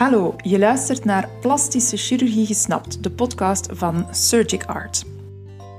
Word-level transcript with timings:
Hallo, 0.00 0.34
je 0.42 0.58
luistert 0.58 1.04
naar 1.04 1.28
Plastische 1.40 1.96
Chirurgie 1.96 2.46
Gesnapt, 2.46 3.02
de 3.02 3.10
podcast 3.10 3.68
van 3.72 4.06
Surgic 4.10 4.64
Art. 4.64 5.04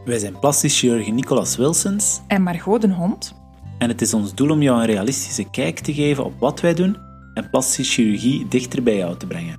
Wij 0.05 0.19
zijn 0.19 0.39
plastisch 0.39 0.79
chirurg 0.79 1.11
Nicolas 1.11 1.57
Wilsons 1.57 2.21
En 2.27 2.41
Margot 2.41 2.81
den 2.81 2.91
Hond. 2.91 3.35
en 3.77 3.89
het 3.89 4.01
is 4.01 4.13
ons 4.13 4.35
doel 4.35 4.49
om 4.49 4.61
jou 4.61 4.79
een 4.79 4.85
realistische 4.85 5.49
kijk 5.49 5.79
te 5.79 5.93
geven 5.93 6.25
op 6.25 6.39
wat 6.39 6.59
wij 6.59 6.73
doen 6.73 6.97
en 7.33 7.49
plastische 7.49 7.93
chirurgie 7.93 8.47
dichter 8.47 8.83
bij 8.83 8.97
jou 8.97 9.17
te 9.17 9.27
brengen. 9.27 9.57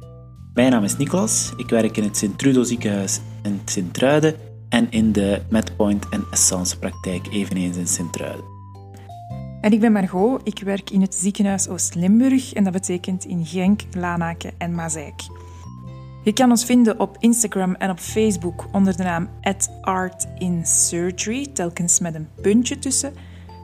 Mijn 0.54 0.71
naam 0.71 0.85
is 0.85 0.96
Nicolas, 0.96 1.53
ik 1.57 1.68
werk 1.68 1.96
in 1.96 2.04
het 2.04 2.17
Sint-Trudo 2.17 2.63
ziekenhuis 2.63 3.21
in 3.43 3.61
Sint-Truiden 3.64 4.35
en 4.68 4.90
in 4.90 5.13
de 5.13 5.43
Medpoint 5.50 6.08
en 6.08 6.25
Essence 6.31 6.79
praktijk 6.79 7.26
eveneens 7.31 7.76
in 7.76 7.89
Sint-Truiden. 7.89 8.51
En 9.62 9.72
ik 9.72 9.80
ben 9.80 9.92
Margot, 9.92 10.40
ik 10.44 10.58
werk 10.58 10.90
in 10.90 11.00
het 11.00 11.14
ziekenhuis 11.14 11.68
Oost-Limburg 11.68 12.53
en 12.53 12.64
dat 12.64 12.72
betekent 12.72 13.25
in 13.25 13.46
Genk, 13.46 13.82
Lanaken 13.96 14.53
en 14.58 14.75
Mazeik. 14.75 15.20
Je 16.25 16.32
kan 16.32 16.50
ons 16.50 16.64
vinden 16.64 17.00
op 17.00 17.16
Instagram 17.18 17.75
en 17.75 17.90
op 17.90 17.98
Facebook 17.98 18.64
onder 18.72 18.96
de 18.96 19.03
naam 19.03 19.29
@artinsurgery, 19.80 21.46
telkens 21.46 22.00
met 22.00 22.14
een 22.14 22.29
puntje 22.40 22.79
tussen. 22.79 23.12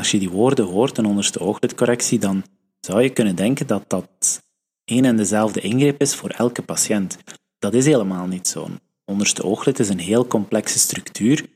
Als 0.00 0.10
je 0.10 0.18
die 0.18 0.30
woorden 0.30 0.64
hoort, 0.64 0.98
een 0.98 1.06
onderste 1.06 1.40
ooglidcorrectie, 1.40 2.18
dan 2.18 2.44
zou 2.80 3.02
je 3.02 3.10
kunnen 3.10 3.36
denken 3.36 3.66
dat 3.66 3.84
dat 3.86 4.42
één 4.84 5.04
en 5.04 5.16
dezelfde 5.16 5.60
ingreep 5.60 6.00
is 6.00 6.14
voor 6.14 6.30
elke 6.30 6.62
patiënt. 6.62 7.18
Dat 7.58 7.74
is 7.74 7.84
helemaal 7.84 8.26
niet 8.26 8.48
zo. 8.48 8.64
Een 8.64 8.80
onderste 9.04 9.44
ooglid 9.44 9.78
is 9.78 9.88
een 9.88 9.98
heel 9.98 10.26
complexe 10.26 10.78
structuur, 10.78 11.46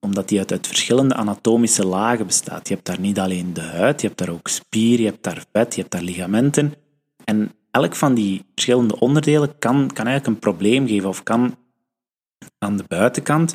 omdat 0.00 0.28
die 0.28 0.38
uit, 0.38 0.66
verschillende 0.66 1.14
anatomische 1.14 1.86
lagen 1.86 2.26
bestaat. 2.26 2.68
Je 2.68 2.74
hebt 2.74 2.86
daar 2.86 3.00
niet 3.00 3.18
alleen 3.18 3.52
de 3.52 3.60
huid, 3.60 4.00
je 4.00 4.06
hebt 4.06 4.18
daar 4.18 4.30
ook 4.34 4.48
spier, 4.48 5.00
je 5.00 5.06
hebt 5.06 5.22
daar 5.22 5.44
vet, 5.52 5.74
je 5.74 5.80
hebt 5.80 5.92
daar 5.92 6.02
ligamenten. 6.02 6.74
En 7.24 7.52
elk 7.70 7.96
van 7.96 8.14
die 8.14 8.44
verschillende 8.54 9.00
onderdelen 9.00 9.58
kan, 9.58 9.90
kan 9.92 10.06
eigenlijk 10.06 10.26
een 10.26 10.38
probleem 10.38 10.86
geven 10.86 11.08
of 11.08 11.22
kan 11.22 11.56
aan 12.58 12.76
de 12.76 12.84
buitenkant 12.88 13.54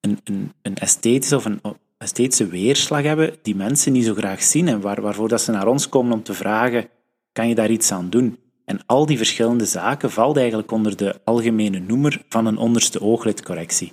een, 0.00 0.18
een, 0.24 0.52
een 0.62 0.74
esthetische 0.74 1.36
of 1.36 1.44
een 1.44 1.60
esthetische 2.02 2.46
weerslag 2.46 3.02
hebben 3.02 3.34
die 3.42 3.54
mensen 3.54 3.92
niet 3.92 4.04
zo 4.04 4.14
graag 4.14 4.42
zien 4.42 4.68
en 4.68 4.80
waar, 4.80 5.00
waarvoor 5.00 5.28
dat 5.28 5.40
ze 5.40 5.50
naar 5.50 5.66
ons 5.66 5.88
komen 5.88 6.12
om 6.12 6.22
te 6.22 6.34
vragen, 6.34 6.88
kan 7.32 7.48
je 7.48 7.54
daar 7.54 7.70
iets 7.70 7.92
aan 7.92 8.10
doen? 8.10 8.38
En 8.64 8.80
al 8.86 9.06
die 9.06 9.16
verschillende 9.16 9.64
zaken 9.64 10.10
valt 10.10 10.36
eigenlijk 10.36 10.70
onder 10.70 10.96
de 10.96 11.20
algemene 11.24 11.78
noemer 11.78 12.22
van 12.28 12.46
een 12.46 12.56
onderste 12.56 13.00
ooglidcorrectie. 13.00 13.92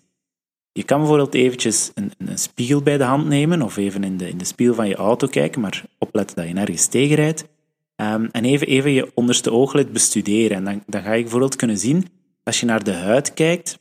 Je 0.71 0.83
kan 0.83 0.99
bijvoorbeeld 0.99 1.33
eventjes 1.33 1.91
een, 1.93 2.11
een 2.17 2.37
spiegel 2.37 2.81
bij 2.81 2.97
de 2.97 3.03
hand 3.03 3.27
nemen 3.27 3.61
of 3.61 3.77
even 3.77 4.03
in 4.03 4.17
de, 4.17 4.29
in 4.29 4.37
de 4.37 4.45
spiegel 4.45 4.75
van 4.75 4.87
je 4.87 4.95
auto 4.95 5.27
kijken, 5.27 5.61
maar 5.61 5.85
opletten 5.97 6.35
dat 6.35 6.47
je 6.47 6.53
nergens 6.53 6.87
tegenrijdt. 6.87 7.47
Ehm, 7.95 8.27
en 8.31 8.45
even, 8.45 8.67
even 8.67 8.91
je 8.91 9.11
onderste 9.13 9.51
ooglid 9.51 9.91
bestuderen. 9.91 10.57
En 10.57 10.63
dan, 10.63 10.83
dan 10.85 11.01
ga 11.01 11.13
je 11.13 11.21
bijvoorbeeld 11.21 11.55
kunnen 11.55 11.77
zien, 11.77 12.07
als 12.43 12.59
je 12.59 12.65
naar 12.65 12.83
de 12.83 12.93
huid 12.93 13.33
kijkt, 13.33 13.79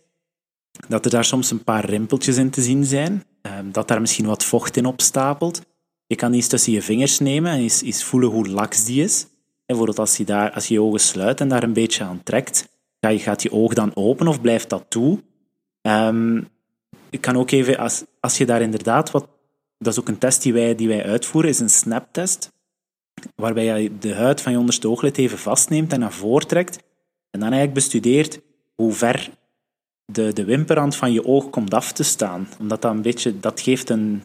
dat 0.89 1.05
er 1.05 1.11
daar 1.11 1.25
soms 1.25 1.51
een 1.51 1.65
paar 1.65 1.85
rimpeltjes 1.85 2.37
in 2.37 2.51
te 2.51 2.63
zien 2.63 2.85
zijn, 2.85 3.25
dat 3.65 3.89
daar 3.89 4.01
misschien 4.01 4.27
wat 4.27 4.45
vocht 4.45 4.77
in 4.77 4.87
opstapelt. 4.87 5.63
Je 6.07 6.17
kan 6.17 6.33
eens 6.33 6.49
tussen 6.49 6.73
je 6.73 6.83
vingers 6.83 7.19
nemen 7.19 7.53
en 7.53 7.59
eens, 7.59 7.83
eens 7.83 8.05
voelen 8.05 8.31
hoe 8.31 8.49
laks 8.49 8.85
die 8.85 9.03
is. 9.03 9.23
En 9.23 9.77
bijvoorbeeld 9.77 9.99
als 9.99 10.17
je, 10.17 10.25
daar, 10.25 10.53
als 10.53 10.69
je 10.69 10.75
je 10.75 10.83
ogen 10.83 11.01
sluit 11.01 11.41
en 11.41 11.49
daar 11.49 11.63
een 11.63 11.73
beetje 11.73 12.05
aan 12.05 12.23
trekt, 12.23 12.69
ga 13.01 13.09
je, 13.09 13.19
gaat 13.19 13.43
je 13.43 13.53
oog 13.53 13.75
dan 13.75 13.97
open 13.97 14.29
of 14.29 14.41
blijft 14.41 14.69
dat 14.69 14.85
toe? 14.89 15.23
Ehm, 15.81 16.43
ik 17.11 17.21
kan 17.21 17.37
ook 17.37 17.51
even, 17.51 17.79
als, 17.79 18.05
als 18.21 18.39
je 18.39 18.47
daar 18.47 18.63
inderdaad 18.63 19.11
wat... 19.11 19.29
Dat 19.79 19.93
is 19.93 20.01
ook 20.01 20.09
een 20.09 20.19
test 20.19 20.43
die 20.43 20.53
wij, 20.53 20.75
die 20.75 20.89
wij 20.89 21.05
uitvoeren, 21.05 21.51
is 21.51 21.59
een 21.59 21.71
snaptest, 21.71 22.53
waarbij 23.35 23.81
je 23.81 23.99
de 23.99 24.15
huid 24.15 24.41
van 24.41 24.53
je 24.53 24.59
onderste 24.59 24.89
ooglid 24.89 25.19
even 25.19 25.39
vastneemt 25.39 25.93
en 25.93 26.01
naar 26.01 26.13
voren 26.13 26.47
trekt, 26.47 26.77
en 27.31 27.41
dan 27.41 27.53
eigenlijk 27.53 27.75
bestudeert 27.75 28.41
hoe 28.75 28.93
ver 28.93 29.31
de, 30.13 30.33
de 30.33 30.45
wimperrand 30.45 30.97
van 30.97 31.13
je 31.13 31.25
oog 31.25 31.51
komt 31.51 31.75
af 31.75 31.93
te 31.93 32.03
staan. 32.03 32.49
Omdat 32.59 32.83
dat 32.83 32.93
een 32.93 33.03
beetje, 33.03 33.41
dat 33.41 33.61
geeft, 33.61 33.91
een, 33.91 34.23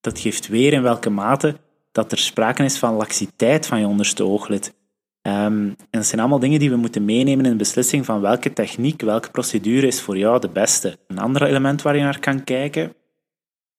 dat 0.00 0.18
geeft 0.18 0.48
weer 0.48 0.72
in 0.72 0.82
welke 0.82 1.10
mate 1.10 1.56
dat 1.92 2.12
er 2.12 2.18
sprake 2.18 2.64
is 2.64 2.78
van 2.78 2.94
laxiteit 2.94 3.66
van 3.66 3.80
je 3.80 3.86
onderste 3.86 4.24
ooglid. 4.24 4.74
Ehm, 5.22 5.66
en 5.66 5.76
dat 5.90 6.06
zijn 6.06 6.20
allemaal 6.20 6.38
dingen 6.38 6.58
die 6.58 6.70
we 6.70 6.76
moeten 6.76 7.04
meenemen 7.04 7.44
in 7.44 7.50
de 7.50 7.56
beslissing 7.56 8.04
van 8.04 8.20
welke 8.20 8.52
techniek, 8.52 9.02
welke 9.02 9.30
procedure 9.30 9.86
is 9.86 10.00
voor 10.00 10.18
jou 10.18 10.40
de 10.40 10.48
beste. 10.48 10.98
Een 11.06 11.18
ander 11.18 11.42
element 11.42 11.82
waar 11.82 11.96
je 11.96 12.02
naar 12.02 12.20
kan 12.20 12.44
kijken, 12.44 12.94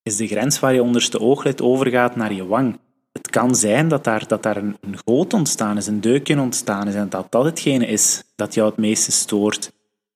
is 0.04 0.18
de 0.18 0.28
grens 0.28 0.60
waar 0.60 0.74
je 0.74 0.84
onderste 0.84 1.20
ooglid 1.20 1.62
overgaat 1.62 2.16
naar 2.16 2.34
je 2.34 2.46
wang. 2.46 2.80
Het 3.12 3.30
kan 3.30 3.56
zijn 3.56 3.88
dat 3.88 4.04
daar, 4.04 4.28
dat 4.28 4.44
daar 4.44 4.58
een, 4.58 4.78
een 4.82 4.98
goot 5.06 5.34
ontstaan 5.34 5.78
is, 5.78 5.88
een 5.88 6.02
deukje 6.02 6.40
ontstaan 6.40 6.88
is, 6.88 6.96
en 6.96 7.10
dat 7.10 7.32
dat 7.32 7.46
hetgene 7.46 7.86
is 7.86 8.24
dat 8.36 8.54
jou 8.54 8.70
het 8.70 8.78
meeste 8.78 9.12
stoort. 9.12 9.72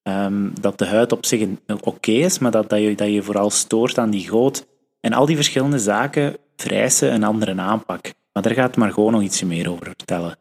Ehm, 0.08 0.50
dat 0.62 0.78
de 0.78 0.86
huid 0.86 1.12
op 1.12 1.26
zich 1.26 1.48
oké 1.82 2.12
is, 2.12 2.40
maar 2.40 2.52
dat, 2.52 2.70
dat, 2.70 2.80
je, 2.80 2.96
dat 2.96 3.08
je 3.08 3.24
vooral 3.24 3.50
stoort 3.50 3.98
aan 3.98 4.10
die 4.10 4.30
goot. 4.30 4.68
En 5.00 5.14
al 5.14 5.26
die 5.26 5.36
verschillende 5.36 5.80
zaken 5.80 6.38
vereisen 6.56 7.14
een 7.14 7.24
andere 7.24 7.62
aanpak. 7.62 8.14
Maar 8.34 8.44
daar 8.44 8.54
gaat 8.54 8.76
Margot 8.76 9.12
nog 9.12 9.22
ietsje 9.22 9.46
meer 9.46 9.72
over 9.72 9.86
vertellen. 9.86 10.38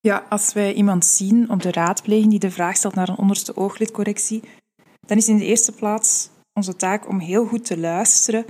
Ja, 0.00 0.26
als 0.28 0.52
wij 0.52 0.72
iemand 0.72 1.04
zien 1.04 1.50
op 1.50 1.62
de 1.62 1.72
raadpleging 1.72 2.30
die 2.30 2.38
de 2.38 2.50
vraag 2.50 2.76
stelt 2.76 2.94
naar 2.94 3.08
een 3.08 3.18
onderste 3.18 3.56
ooglidcorrectie, 3.56 4.42
dan 5.06 5.16
is 5.16 5.28
in 5.28 5.38
de 5.38 5.44
eerste 5.44 5.72
plaats 5.72 6.30
onze 6.52 6.76
taak 6.76 7.08
om 7.08 7.18
heel 7.18 7.46
goed 7.46 7.64
te 7.64 7.78
luisteren 7.78 8.44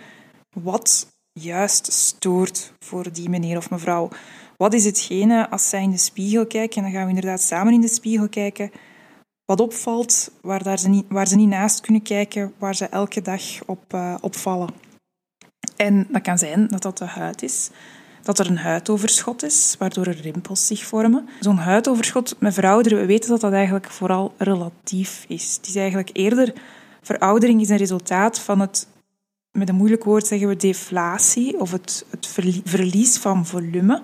wat 0.61 1.07
juist 1.33 1.93
stoort 1.93 2.73
voor 2.79 3.13
die 3.13 3.29
meneer 3.29 3.57
of 3.57 3.71
mevrouw. 3.71 4.09
Wat 4.57 4.75
is 4.75 4.85
hetgene 4.85 5.51
als 5.51 5.69
zij 5.69 5.83
in 5.83 5.91
de 5.91 5.99
spiegel 5.99 6.47
kijken, 6.47 6.77
en 6.77 6.83
dan 6.83 6.93
gaan 6.93 7.03
we 7.03 7.15
inderdaad 7.15 7.41
samen 7.41 7.73
in 7.73 7.81
de 7.81 7.89
spiegel 7.89 8.29
kijken, 8.29 8.71
wat 9.49 9.61
opvalt, 9.61 10.31
waar, 10.41 10.63
daar 10.63 10.79
ze, 10.79 10.89
niet, 10.89 11.05
waar 11.09 11.27
ze 11.27 11.37
niet 11.37 11.49
naast 11.49 11.81
kunnen 11.81 12.03
kijken, 12.03 12.53
waar 12.59 12.75
ze 12.75 12.85
elke 12.85 13.23
dag 13.23 13.43
op 13.67 13.83
eh, 13.89 14.15
opvallen. 14.21 14.69
En 15.77 16.07
dat 16.11 16.23
kan 16.23 16.39
zijn 16.39 16.67
dat 16.67 16.83
dat 16.83 16.99
de 16.99 17.05
huid 17.05 17.43
is, 17.43 17.71
dat 18.23 18.39
er 18.39 18.47
een 18.47 18.59
huidoverschot 18.59 19.43
is, 19.43 19.77
waardoor 19.79 20.07
er 20.07 20.21
rimpels 20.21 20.67
zich 20.67 20.85
vormen. 20.85 21.29
Zo'n 21.41 21.57
huidoverschot 21.57 22.37
met 22.39 22.55
verouderen, 22.55 22.99
we 22.99 23.07
weten 23.07 23.31
dat 23.31 23.41
dat 23.41 23.53
eigenlijk 23.53 23.91
vooral 23.91 24.35
relatief 24.39 25.25
is. 25.29 25.57
Het 25.57 25.67
is 25.67 25.77
eigenlijk 25.77 26.11
eerder, 26.13 26.53
veroudering 27.03 27.61
is 27.61 27.69
een 27.69 27.77
resultaat 27.77 28.41
van 28.41 28.61
het, 28.61 28.87
met 29.51 29.69
een 29.69 29.75
moeilijk 29.75 30.05
woord 30.05 30.27
zeggen 30.27 30.49
we 30.49 30.57
deflatie, 30.57 31.61
of 31.61 31.71
het, 31.73 32.05
het 32.11 32.27
verlie- 32.27 32.63
verlies 32.65 33.19
van 33.19 33.47
volume 33.47 34.03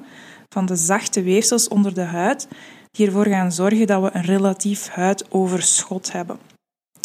van 0.48 0.66
de 0.66 0.76
zachte 0.76 1.22
weefsels 1.22 1.68
onder 1.68 1.94
de 1.94 2.00
huid, 2.00 2.48
die 2.94 3.06
ervoor 3.06 3.26
gaan 3.26 3.52
zorgen 3.52 3.86
dat 3.86 4.02
we 4.02 4.10
een 4.12 4.24
relatief 4.24 4.88
huidoverschot 4.88 6.12
hebben. 6.12 6.38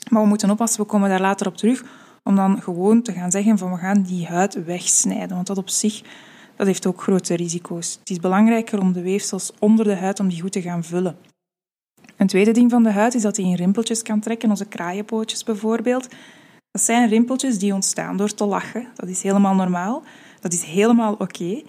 Maar 0.09 0.21
we 0.21 0.27
moeten 0.27 0.49
oppassen, 0.49 0.81
we 0.81 0.87
komen 0.87 1.09
daar 1.09 1.21
later 1.21 1.47
op 1.47 1.57
terug, 1.57 1.83
om 2.23 2.35
dan 2.35 2.61
gewoon 2.61 3.01
te 3.01 3.13
gaan 3.13 3.31
zeggen 3.31 3.57
van 3.57 3.71
we 3.71 3.77
gaan 3.77 4.01
die 4.01 4.27
huid 4.27 4.63
wegsnijden. 4.63 5.35
Want 5.35 5.47
dat 5.47 5.57
op 5.57 5.69
zich 5.69 6.01
dat 6.59 6.67
heeft 6.67 6.85
ook 6.85 7.01
grote 7.01 7.35
risico's. 7.35 7.97
Het 7.99 8.09
is 8.09 8.19
belangrijker 8.19 8.79
om 8.79 8.93
de 8.93 9.01
weefsels 9.01 9.51
onder 9.59 9.85
de 9.85 9.95
huid 9.95 10.19
om 10.19 10.27
die 10.27 10.41
goed 10.41 10.51
te 10.51 10.61
gaan 10.61 10.83
vullen. 10.83 11.17
Een 12.17 12.27
tweede 12.27 12.51
ding 12.51 12.71
van 12.71 12.83
de 12.83 12.91
huid 12.91 13.13
is 13.13 13.21
dat 13.21 13.37
hij 13.37 13.45
in 13.45 13.55
rimpeltjes 13.55 14.01
kan 14.01 14.19
trekken, 14.19 14.49
onze 14.49 14.65
kraaienpootjes 14.65 15.43
bijvoorbeeld. 15.43 16.09
Dat 16.71 16.81
zijn 16.81 17.09
rimpeltjes 17.09 17.59
die 17.59 17.73
ontstaan 17.73 18.17
door 18.17 18.33
te 18.33 18.45
lachen. 18.45 18.87
Dat 18.95 19.09
is 19.09 19.21
helemaal 19.21 19.55
normaal. 19.55 20.03
Dat 20.39 20.53
is 20.53 20.63
helemaal 20.63 21.13
oké. 21.13 21.61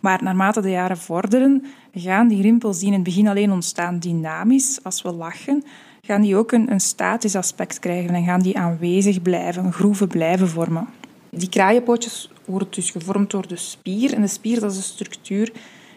Maar 0.00 0.22
naarmate 0.22 0.60
de 0.60 0.70
jaren 0.70 0.98
vorderen, 0.98 1.64
gaan 1.92 2.28
die 2.28 2.42
rimpels 2.42 2.78
die 2.78 2.86
in 2.86 2.92
het 2.92 3.02
begin 3.02 3.28
alleen 3.28 3.52
ontstaan 3.52 3.98
dynamisch, 3.98 4.78
als 4.82 5.02
we 5.02 5.12
lachen, 5.12 5.64
gaan 6.02 6.22
die 6.22 6.36
ook 6.36 6.52
een, 6.52 6.70
een 6.70 6.80
statisch 6.80 7.36
aspect 7.36 7.78
krijgen 7.78 8.14
en 8.14 8.24
gaan 8.24 8.40
die 8.40 8.58
aanwezig 8.58 9.22
blijven, 9.22 9.72
groeven 9.72 10.08
blijven 10.08 10.48
vormen. 10.48 10.88
Die 11.30 11.48
kraaienpootjes 11.48 12.30
worden 12.44 12.68
dus 12.70 12.90
gevormd 12.90 13.30
door 13.30 13.48
de 13.48 13.56
spier. 13.56 14.12
En 14.12 14.20
de 14.20 14.26
spier 14.26 14.60
dat 14.60 14.70
is 14.70 14.76
een 14.76 14.82
structuur 14.82 15.52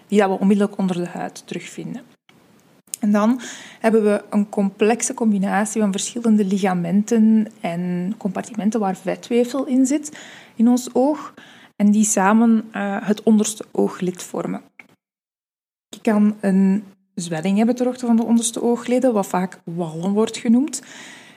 die 0.08 0.20
dat 0.20 0.30
we 0.30 0.40
onmiddellijk 0.40 0.78
onder 0.78 0.96
de 0.96 1.08
huid 1.08 1.44
terugvinden. 1.48 2.02
En 3.00 3.12
dan 3.12 3.42
hebben 3.80 4.04
we 4.04 4.24
een 4.30 4.50
complexe 4.50 5.14
combinatie 5.14 5.82
van 5.82 5.92
verschillende 5.92 6.46
ligamenten 6.46 7.48
en 7.62 8.14
compartimenten 8.18 8.80
waar 8.80 8.96
vetweefsel 8.96 9.66
in 9.66 9.86
zit 9.86 10.20
in 10.56 10.68
ons 10.68 10.90
oog. 10.94 11.34
En 11.76 11.92
die 11.92 12.06
samen 12.06 12.70
uh, 12.76 12.98
het 13.02 13.24
onderste 13.24 13.66
ooglid 13.72 14.24
vormen. 14.24 14.62
Kan 16.02 16.36
een 16.40 16.84
zwelling 17.16 17.58
hebben 17.58 17.76
ter 17.76 17.86
hoogte 17.86 18.06
van 18.06 18.16
de 18.16 18.24
onderste 18.24 18.62
oogleden, 18.62 19.14
wat 19.14 19.28
vaak 19.28 19.60
wallen 19.64 20.12
wordt 20.12 20.38
genoemd. 20.38 20.82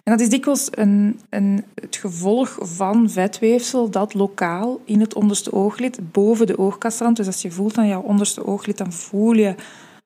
En 0.02 0.12
dat 0.12 0.20
is 0.20 0.28
dikwijls 0.28 0.68
een, 0.70 1.20
een, 1.30 1.64
het 1.74 1.96
gevolg 1.96 2.58
van 2.60 3.10
vetweefsel 3.10 3.90
dat 3.90 4.14
lokaal 4.14 4.80
in 4.84 5.00
het 5.00 5.14
onderste 5.14 5.52
ooglid, 5.52 6.12
boven 6.12 6.46
de 6.46 6.58
oogkastrand, 6.58 7.16
dus 7.16 7.26
als 7.26 7.42
je 7.42 7.50
voelt 7.50 7.78
aan 7.78 7.86
jouw 7.86 8.02
onderste 8.02 8.46
ooglid, 8.46 8.78
dan 8.78 8.92
voel 8.92 9.32
je 9.32 9.54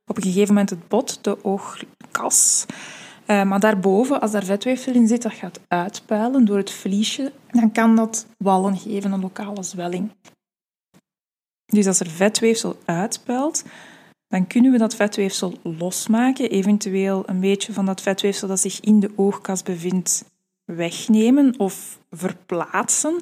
op 0.06 0.16
een 0.16 0.22
gegeven 0.22 0.54
moment 0.54 0.70
het 0.70 0.88
bot, 0.88 1.24
de 1.24 1.44
oogkas. 1.44 2.66
Uh, 3.26 3.42
maar 3.42 3.60
daarboven, 3.60 4.20
als 4.20 4.30
daar 4.30 4.44
vetweefsel 4.44 4.92
in 4.92 5.08
zit, 5.08 5.22
dat 5.22 5.32
gaat 5.32 5.60
uitpuilen 5.68 6.44
door 6.44 6.56
het 6.56 6.70
vliesje, 6.70 7.32
dan 7.50 7.72
kan 7.72 7.96
dat 7.96 8.26
wallen 8.36 8.76
geven, 8.76 9.12
een 9.12 9.20
lokale 9.20 9.62
zwelling. 9.62 10.10
Dus 11.66 11.86
als 11.86 12.00
er 12.00 12.10
vetweefsel 12.10 12.76
uitpuilt, 12.84 13.64
dan 14.28 14.46
kunnen 14.46 14.72
we 14.72 14.78
dat 14.78 14.94
vetweefsel 14.94 15.54
losmaken, 15.62 16.50
eventueel 16.50 17.22
een 17.26 17.40
beetje 17.40 17.72
van 17.72 17.86
dat 17.86 18.00
vetweefsel 18.00 18.48
dat 18.48 18.60
zich 18.60 18.80
in 18.80 19.00
de 19.00 19.10
oogkas 19.16 19.62
bevindt 19.62 20.24
wegnemen 20.64 21.54
of 21.58 21.98
verplaatsen. 22.10 23.20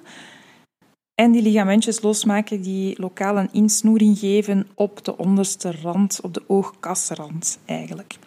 En 1.14 1.32
die 1.32 1.42
ligamentjes 1.42 2.02
losmaken 2.02 2.62
die 2.62 3.00
lokaal 3.00 3.38
een 3.38 3.52
insnoering 3.52 4.18
geven 4.18 4.66
op 4.74 5.04
de 5.04 5.16
onderste 5.16 5.72
rand, 5.82 6.20
op 6.22 6.34
de 6.34 6.42
oogkasrand 6.46 7.58
eigenlijk. 7.64 8.18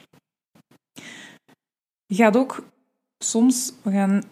Je 2.05 2.15
gaat 2.15 2.37
ook 2.37 2.63
soms, 3.17 3.73
we 3.81 3.91
gaan 3.91 4.23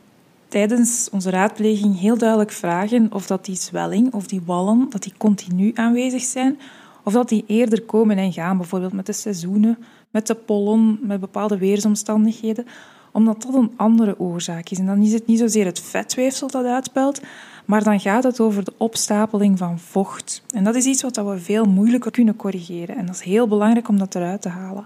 tijdens 0.48 1.10
onze 1.12 1.30
raadpleging 1.30 2.00
heel 2.00 2.18
duidelijk 2.18 2.52
vragen 2.52 3.14
of 3.14 3.28
dat 3.28 3.46
die 3.46 3.56
zwelling 3.56 4.14
of 4.14 4.28
die 4.28 4.42
wallen, 4.46 4.90
dat 4.90 5.04
die 5.04 5.14
continu 5.18 5.72
aanwezig 5.76 6.22
zijn, 6.22 6.60
of 7.08 7.14
dat 7.14 7.30
die 7.30 7.44
eerder 7.48 7.82
komen 7.82 8.18
en 8.18 8.34
gaan, 8.34 8.58
bijvoorbeeld 8.58 8.94
met 8.94 9.06
de 9.06 9.14
seizoenen, 9.14 9.78
met 10.12 10.28
de 10.28 10.36
pollen, 10.36 11.00
met 11.02 11.20
bepaalde 11.20 11.58
weersomstandigheden, 11.58 12.66
omdat 13.12 13.42
dat 13.42 13.54
een 13.54 13.72
andere 13.76 14.20
oorzaak 14.20 14.70
is. 14.70 14.80
En 14.80 14.86
dan 14.86 15.02
is 15.02 15.14
het 15.14 15.28
niet 15.28 15.40
zozeer 15.40 15.66
het 15.66 15.80
vetweefsel 15.80 16.48
dat 16.48 16.66
uitpelt, 16.66 17.22
maar 17.66 17.84
dan 17.84 18.00
gaat 18.00 18.24
het 18.24 18.40
over 18.40 18.64
de 18.64 18.74
opstapeling 18.78 19.58
van 19.58 19.80
vocht. 19.80 20.44
En 20.54 20.64
dat 20.64 20.76
is 20.76 20.86
iets 20.86 21.02
wat 21.02 21.16
we 21.16 21.40
veel 21.40 21.66
moeilijker 21.66 22.12
kunnen 22.12 22.36
corrigeren. 22.36 22.96
En 22.98 23.06
dat 23.06 23.16
is 23.16 23.22
heel 23.22 23.48
belangrijk 23.48 23.88
om 23.88 23.98
dat 23.98 24.16
eruit 24.16 24.42
te 24.42 24.50
halen. 24.50 24.86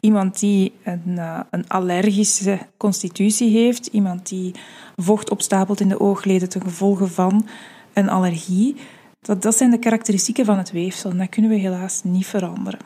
Iemand 0.00 0.40
die 0.40 0.72
een, 0.84 1.18
eh, 1.18 1.40
een 1.50 1.68
allergische 1.68 2.58
constitutie 2.76 3.50
heeft, 3.50 3.86
iemand 3.86 4.28
die 4.28 4.54
vocht 4.96 5.30
opstapelt 5.30 5.80
in 5.80 5.88
de 5.88 6.00
oogleden 6.00 6.48
ten 6.48 6.62
gevolge 6.62 7.06
van 7.06 7.46
een 7.92 8.08
allergie, 8.08 8.76
dat, 9.26 9.42
dat 9.42 9.56
zijn 9.56 9.70
de 9.70 9.78
karakteristieken 9.78 10.44
van 10.44 10.58
het 10.58 10.70
weefsel 10.70 11.10
en 11.10 11.18
dat 11.18 11.28
kunnen 11.28 11.50
we 11.50 11.56
helaas 11.56 12.02
niet 12.04 12.26
veranderen. 12.26 12.80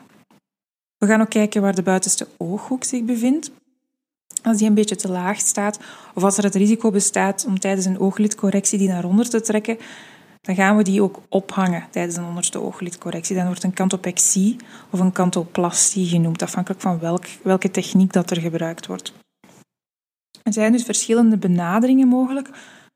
We 0.99 1.07
gaan 1.07 1.21
ook 1.21 1.31
kijken 1.31 1.63
waar 1.63 1.75
de 1.75 1.83
buitenste 1.83 2.29
ooghoek 2.37 2.85
zich 2.85 3.05
bevindt. 3.05 3.51
Als 4.43 4.57
die 4.59 4.69
een 4.69 4.75
beetje 4.75 4.97
te 4.97 5.11
laag 5.11 5.39
staat, 5.39 5.81
of 6.15 6.23
als 6.23 6.39
er 6.39 6.45
het 6.45 6.55
risico 6.55 6.91
bestaat 6.91 7.45
om 7.47 7.59
tijdens 7.59 7.87
een 7.87 7.99
ooglidcorrectie 7.99 8.79
die 8.79 8.89
naar 8.89 9.05
onder 9.05 9.29
te 9.29 9.41
trekken, 9.41 9.79
dan 10.41 10.55
gaan 10.55 10.77
we 10.77 10.83
die 10.83 11.03
ook 11.03 11.21
ophangen 11.29 11.87
tijdens 11.91 12.17
een 12.17 12.25
onderste 12.25 12.61
ooglidcorrectie. 12.61 13.37
Dan 13.37 13.47
wordt 13.47 13.63
een 13.63 13.75
cantopexie 13.75 14.57
of 14.91 15.01
een 15.01 15.13
cantoplastie 15.13 16.07
genoemd, 16.07 16.43
afhankelijk 16.43 16.81
van 16.81 16.99
welk, 16.99 17.25
welke 17.43 17.71
techniek 17.71 18.13
dat 18.13 18.31
er 18.31 18.41
gebruikt 18.41 18.87
wordt. 18.87 19.13
Er 20.43 20.53
zijn 20.53 20.73
dus 20.73 20.85
verschillende 20.85 21.37
benaderingen 21.37 22.09
mogelijk, 22.09 22.51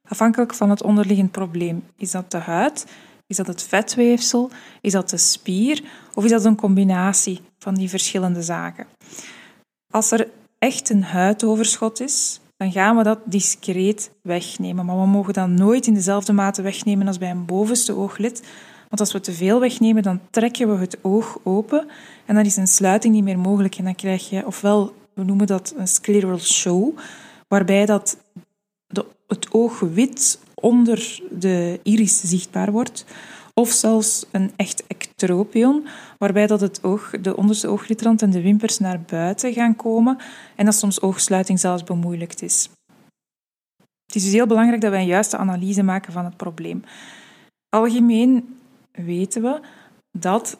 afhankelijk 0.09 0.55
van 0.55 0.71
het 0.71 0.83
onderliggend 0.83 1.31
probleem. 1.31 1.85
Is 1.97 2.11
dat 2.11 2.31
de 2.31 2.39
huid? 2.39 2.87
Is 3.27 3.37
dat 3.37 3.47
het 3.47 3.63
vetweefsel? 3.63 4.51
Is 4.81 4.93
dat 4.93 5.11
de 5.11 5.17
spier? 5.17 5.83
Of 6.15 6.25
is 6.25 6.31
dat 6.31 6.45
een 6.45 6.57
combinatie 6.57 7.41
van 7.59 7.75
die 7.75 7.89
verschillende 7.89 8.43
zaken? 8.43 8.87
Als 9.91 10.11
er 10.11 10.29
echt 10.59 10.91
een 10.91 11.03
huidoverschot 11.03 12.01
is, 12.01 12.41
dan 12.57 12.73
gaan 12.73 12.97
we 12.97 13.03
dat 13.03 13.19
discreet 13.25 14.11
wegnemen. 14.23 14.87
Maar 14.87 15.01
we 15.01 15.07
mogen 15.07 15.33
dat 15.33 15.49
nooit 15.49 15.87
in 15.87 15.95
dezelfde 15.95 16.33
mate 16.33 16.63
wegnemen 16.63 17.07
als 17.07 17.19
bij 17.19 17.31
een 17.31 17.45
bovenste 17.45 17.95
ooglid. 17.95 18.43
Want 18.89 19.01
als 19.01 19.13
we 19.13 19.21
te 19.21 19.33
veel 19.33 19.61
wegnemen, 19.61 20.03
dan 20.03 20.21
trekken 20.31 20.71
we 20.71 20.81
het 20.81 20.99
oog 21.03 21.39
open 21.43 21.89
en 22.25 22.35
dan 22.35 22.45
is 22.45 22.57
een 22.57 22.67
sluiting 22.67 23.15
niet 23.15 23.25
meer 23.25 23.39
mogelijk. 23.39 23.77
En 23.77 23.85
dan 23.85 23.95
krijg 23.95 24.31
je, 24.31 24.47
ofwel, 24.47 24.95
we 25.15 25.25
noemen 25.25 25.47
dat 25.47 25.75
een 25.77 25.89
scleral 25.89 26.39
show, 26.39 26.99
waarbij 27.49 27.87
dat 27.87 28.17
het 29.27 29.53
oog 29.53 29.81
wit 29.81 30.39
onder 30.65 31.21
de 31.31 31.81
iris 31.83 32.21
zichtbaar 32.21 32.73
wordt. 32.73 33.05
Of 33.55 33.71
zelfs 33.71 34.27
een 34.31 34.53
echt 34.57 34.87
ectropion, 34.87 35.87
waarbij 36.19 36.47
dat 36.47 36.61
het 36.61 36.85
oog, 36.85 37.11
de 37.21 37.37
onderste 37.37 37.69
ooglidrand 37.69 38.23
en 38.23 38.31
de 38.31 38.43
wimpers 38.43 38.79
naar 38.79 39.01
buiten 39.01 39.53
gaan 39.53 39.77
komen 39.77 40.19
en 40.57 40.65
dat 40.65 40.75
soms 40.75 41.01
oogsluiting 41.01 41.61
zelfs 41.61 41.85
bemoeilijkt 41.85 42.43
is. 42.43 42.69
Het 44.07 44.15
is 44.15 44.23
dus 44.23 44.33
heel 44.33 44.47
belangrijk 44.47 44.81
dat 44.81 44.91
wij 44.91 45.01
een 45.01 45.07
juiste 45.07 45.37
analyse 45.37 45.83
maken 45.83 46.13
van 46.13 46.25
het 46.25 46.37
probleem. 46.37 46.85
Algemeen 47.69 48.59
weten 48.93 49.43
we 49.43 49.61
dat 50.19 50.57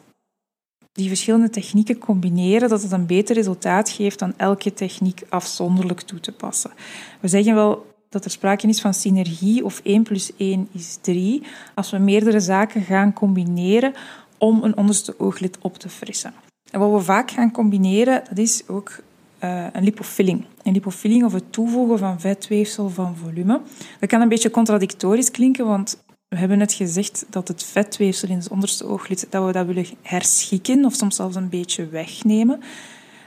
die 0.91 1.07
verschillende 1.07 1.49
technieken 1.49 1.97
combineren, 1.97 2.69
dat 2.69 2.81
het 2.81 2.91
een 2.91 3.05
beter 3.05 3.35
resultaat 3.35 3.89
geeft 3.89 4.19
dan 4.19 4.33
elke 4.37 4.73
techniek 4.73 5.23
afzonderlijk 5.29 6.01
toe 6.01 6.19
te 6.19 6.31
passen. 6.31 6.71
We 7.19 7.27
zeggen 7.27 7.55
wel 7.55 7.94
dat 8.15 8.25
er 8.25 8.31
sprake 8.31 8.67
is 8.67 8.81
van 8.81 8.93
synergie 8.93 9.65
of 9.65 9.81
1 9.83 10.03
plus 10.03 10.31
1 10.37 10.67
is 10.71 10.97
3 11.01 11.43
als 11.73 11.91
we 11.91 11.97
meerdere 11.97 12.39
zaken 12.39 12.81
gaan 12.81 13.13
combineren 13.13 13.93
om 14.37 14.63
een 14.63 14.77
onderste 14.77 15.19
ooglid 15.19 15.57
op 15.61 15.77
te 15.77 15.89
frissen. 15.89 16.33
En 16.71 16.79
wat 16.79 16.91
we 16.91 16.99
vaak 16.99 17.31
gaan 17.31 17.51
combineren, 17.51 18.23
dat 18.29 18.37
is 18.37 18.67
ook 18.67 18.99
uh, 19.43 19.65
een 19.71 19.83
lipofilling. 19.83 20.45
Een 20.63 20.73
lipofilling 20.73 21.23
of 21.23 21.33
het 21.33 21.51
toevoegen 21.51 21.97
van 21.97 22.19
vetweefsel 22.19 22.89
van 22.89 23.15
volume. 23.15 23.61
Dat 23.99 24.09
kan 24.09 24.21
een 24.21 24.29
beetje 24.29 24.49
contradictorisch 24.49 25.31
klinken, 25.31 25.65
want 25.65 26.03
we 26.27 26.37
hebben 26.37 26.57
net 26.57 26.73
gezegd 26.73 27.25
dat 27.29 27.47
het 27.47 27.63
vetweefsel 27.63 28.29
in 28.29 28.37
het 28.37 28.49
onderste 28.49 28.85
ooglid, 28.85 29.27
dat 29.29 29.45
we 29.45 29.51
dat 29.51 29.65
willen 29.65 29.85
herschikken 30.01 30.85
of 30.85 30.93
soms 30.93 31.15
zelfs 31.15 31.35
een 31.35 31.49
beetje 31.49 31.87
wegnemen. 31.87 32.61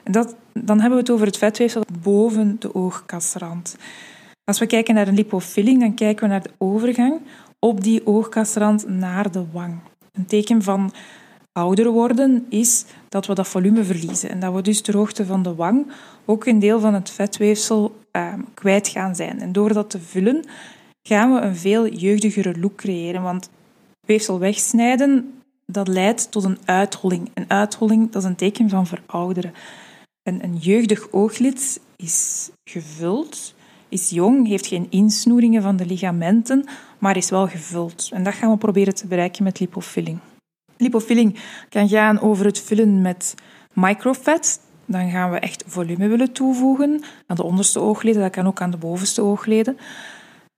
En 0.02 0.12
dat, 0.12 0.34
dan 0.52 0.80
hebben 0.80 0.98
we 0.98 1.04
het 1.04 1.10
over 1.10 1.26
het 1.26 1.38
vetweefsel 1.38 1.82
boven 2.02 2.56
de 2.58 2.74
oogkasrand. 2.74 3.76
Als 4.48 4.58
we 4.58 4.66
kijken 4.66 4.94
naar 4.94 5.08
een 5.08 5.14
lipofilling, 5.14 5.80
dan 5.80 5.94
kijken 5.94 6.24
we 6.24 6.30
naar 6.30 6.42
de 6.42 6.50
overgang 6.58 7.20
op 7.58 7.82
die 7.82 8.06
oogkasrand 8.06 8.88
naar 8.88 9.30
de 9.30 9.44
wang. 9.52 9.78
Een 10.12 10.26
teken 10.26 10.62
van 10.62 10.92
ouder 11.52 11.90
worden 11.90 12.46
is 12.48 12.84
dat 13.08 13.26
we 13.26 13.34
dat 13.34 13.48
volume 13.48 13.84
verliezen 13.84 14.30
en 14.30 14.40
dat 14.40 14.54
we 14.54 14.62
dus 14.62 14.80
ter 14.80 14.96
hoogte 14.96 15.26
van 15.26 15.42
de 15.42 15.54
wang 15.54 15.86
ook 16.24 16.46
een 16.46 16.58
deel 16.58 16.80
van 16.80 16.94
het 16.94 17.10
vetweefsel 17.10 17.96
eh, 18.10 18.34
kwijt 18.54 18.88
gaan 18.88 19.14
zijn. 19.14 19.40
En 19.40 19.52
door 19.52 19.72
dat 19.72 19.90
te 19.90 20.00
vullen 20.00 20.44
gaan 21.02 21.34
we 21.34 21.40
een 21.40 21.56
veel 21.56 21.88
jeugdigere 21.88 22.58
look 22.60 22.76
creëren, 22.76 23.22
want 23.22 23.50
weefsel 24.06 24.38
wegsnijden 24.38 25.40
dat 25.66 25.88
leidt 25.88 26.30
tot 26.30 26.44
een 26.44 26.58
uitholling. 26.64 27.30
Een 27.34 27.50
uitholling 27.50 28.10
dat 28.10 28.22
is 28.22 28.28
een 28.28 28.36
teken 28.36 28.68
van 28.68 28.86
verouderen. 28.86 29.52
En 30.22 30.44
een 30.44 30.56
jeugdig 30.56 31.12
ooglid 31.12 31.80
is 31.96 32.50
gevuld 32.64 33.56
is 33.88 34.10
jong, 34.10 34.46
heeft 34.46 34.66
geen 34.66 34.86
insnoeringen 34.90 35.62
van 35.62 35.76
de 35.76 35.86
ligamenten, 35.86 36.64
maar 36.98 37.16
is 37.16 37.30
wel 37.30 37.48
gevuld. 37.48 38.08
En 38.12 38.22
dat 38.22 38.34
gaan 38.34 38.50
we 38.50 38.56
proberen 38.56 38.94
te 38.94 39.06
bereiken 39.06 39.44
met 39.44 39.60
lipofilling. 39.60 40.18
Lipofilling 40.76 41.38
kan 41.68 41.88
gaan 41.88 42.20
over 42.20 42.44
het 42.44 42.60
vullen 42.60 43.02
met 43.02 43.34
microfat. 43.72 44.60
Dan 44.86 45.10
gaan 45.10 45.30
we 45.30 45.38
echt 45.38 45.64
volume 45.66 46.08
willen 46.08 46.32
toevoegen 46.32 47.02
aan 47.26 47.36
de 47.36 47.42
onderste 47.42 47.80
oogleden. 47.80 48.22
Dat 48.22 48.30
kan 48.30 48.46
ook 48.46 48.60
aan 48.60 48.70
de 48.70 48.76
bovenste 48.76 49.22
oogleden. 49.22 49.78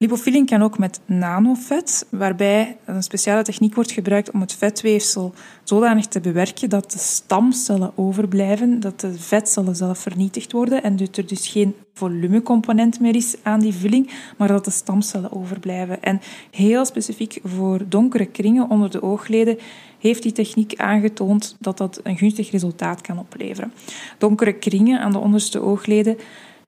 Lipofilling 0.02 0.47
kan 0.47 0.62
ook 0.62 0.78
met 0.78 1.00
nanovet, 1.07 2.07
waarbij 2.11 2.76
een 2.85 3.02
speciale 3.02 3.42
techniek 3.42 3.75
wordt 3.75 3.92
gebruikt 3.92 4.30
om 4.30 4.40
het 4.40 4.52
vetweefsel 4.52 5.35
zodanig 5.64 6.07
te 6.07 6.21
bewerken 6.21 6.71
dat 6.71 6.90
de 6.90 6.99
stamcellen 6.99 7.92
overblijven, 7.95 8.80
dat 8.80 9.00
de 9.00 9.19
vetcellen 9.19 9.76
zelf 9.76 9.99
vernietigd 9.99 10.52
worden 10.52 10.83
en 10.83 10.97
dat 10.97 11.16
er 11.16 11.26
dus 11.26 11.49
geen 11.49 11.75
volumecomponent 11.95 13.00
meer 13.00 13.14
is 13.14 13.37
aan 13.42 13.61
die 13.61 13.75
vulling, 13.75 14.11
maar 14.37 14.49
dat 14.49 14.64
de 14.64 14.71
stamcellen 14.71 15.33
overblijven. 15.33 16.02
En 16.02 16.21
heel 16.50 16.85
specifiek 16.85 17.40
voor 17.45 17.88
donkere 17.88 18.26
kringen 18.26 18.71
onder 18.71 18.90
de 18.90 19.02
oogleden 19.02 19.59
heeft 19.99 20.23
die 20.23 20.33
techniek 20.33 20.75
aangetoond 20.76 21.57
dat 21.59 21.78
dat 21.78 22.00
een 22.02 22.19
gunstig 22.19 22.50
resultaat 22.50 23.00
kan 23.00 23.19
opleveren. 23.19 23.73
Donkere 24.19 24.52
kringen 24.52 25.00
aan 25.00 25.12
de 25.12 25.19
onderste 25.19 25.61
oogleden 25.61 26.16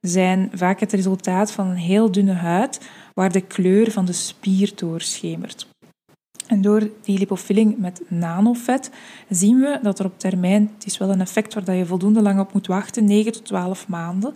zijn 0.03 0.51
vaak 0.55 0.81
het 0.81 0.93
resultaat 0.93 1.53
van 1.53 1.67
een 1.67 1.77
heel 1.77 2.11
dunne 2.11 2.33
huid, 2.33 2.81
waar 3.15 3.33
de 3.33 3.41
kleur 3.41 3.91
van 3.91 4.05
de 4.05 4.13
spier 4.13 4.73
doorschemert. 4.75 5.67
En 6.47 6.61
door 6.61 6.91
die 7.03 7.19
lipofilling 7.19 7.79
met 7.79 8.03
nanovet 8.09 8.91
zien 9.29 9.61
we 9.61 9.79
dat 9.83 9.99
er 9.99 10.05
op 10.05 10.19
termijn, 10.19 10.71
het 10.75 10.87
is 10.87 10.99
wel 10.99 11.11
een 11.11 11.21
effect 11.21 11.55
waar 11.55 11.75
je 11.75 11.87
voldoende 11.87 12.23
lang 12.23 12.41
op 12.41 12.53
moet 12.53 12.67
wachten, 12.67 13.05
9 13.05 13.33
tot 13.33 13.45
12 13.45 13.89
maanden, 13.89 14.35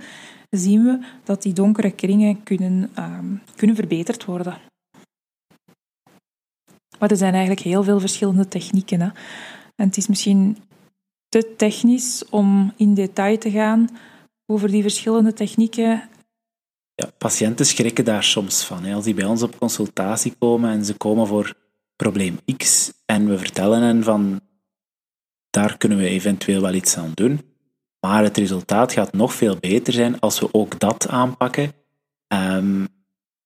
zien 0.50 0.84
we 0.84 0.98
dat 1.24 1.42
die 1.42 1.52
donkere 1.52 1.90
kringen 1.90 2.42
kunnen, 2.42 2.90
ehm, 2.94 3.34
kunnen 3.56 3.76
verbeterd 3.76 4.24
worden. 4.24 4.58
Maar 6.98 7.10
er 7.10 7.16
zijn 7.16 7.32
eigenlijk 7.32 7.62
heel 7.62 7.82
veel 7.82 8.00
verschillende 8.00 8.48
technieken. 8.48 9.00
Hè. 9.00 9.08
En 9.74 9.86
het 9.86 9.96
is 9.96 10.06
misschien 10.06 10.56
te 11.28 11.54
technisch 11.56 12.24
om 12.30 12.72
in 12.76 12.94
detail 12.94 13.38
te 13.38 13.50
gaan 13.50 13.88
over 14.46 14.70
die 14.70 14.82
verschillende 14.82 15.32
technieken 15.32 16.08
ja, 16.96 17.10
patiënten 17.18 17.66
schrikken 17.66 18.04
daar 18.04 18.24
soms 18.24 18.64
van. 18.64 18.84
Hè. 18.84 18.94
Als 18.94 19.04
die 19.04 19.14
bij 19.14 19.24
ons 19.24 19.42
op 19.42 19.58
consultatie 19.58 20.34
komen 20.38 20.70
en 20.70 20.84
ze 20.84 20.94
komen 20.94 21.26
voor 21.26 21.54
probleem 21.96 22.38
X 22.56 22.92
en 23.06 23.28
we 23.28 23.38
vertellen 23.38 23.82
hen 23.82 24.02
van 24.02 24.40
daar 25.50 25.76
kunnen 25.76 25.98
we 25.98 26.08
eventueel 26.08 26.60
wel 26.60 26.74
iets 26.74 26.96
aan 26.96 27.12
doen. 27.14 27.40
Maar 28.00 28.22
het 28.22 28.36
resultaat 28.36 28.92
gaat 28.92 29.12
nog 29.12 29.34
veel 29.34 29.56
beter 29.60 29.92
zijn 29.92 30.20
als 30.20 30.40
we 30.40 30.48
ook 30.52 30.78
dat 30.78 31.08
aanpakken. 31.08 31.72
Ehm, 32.26 32.84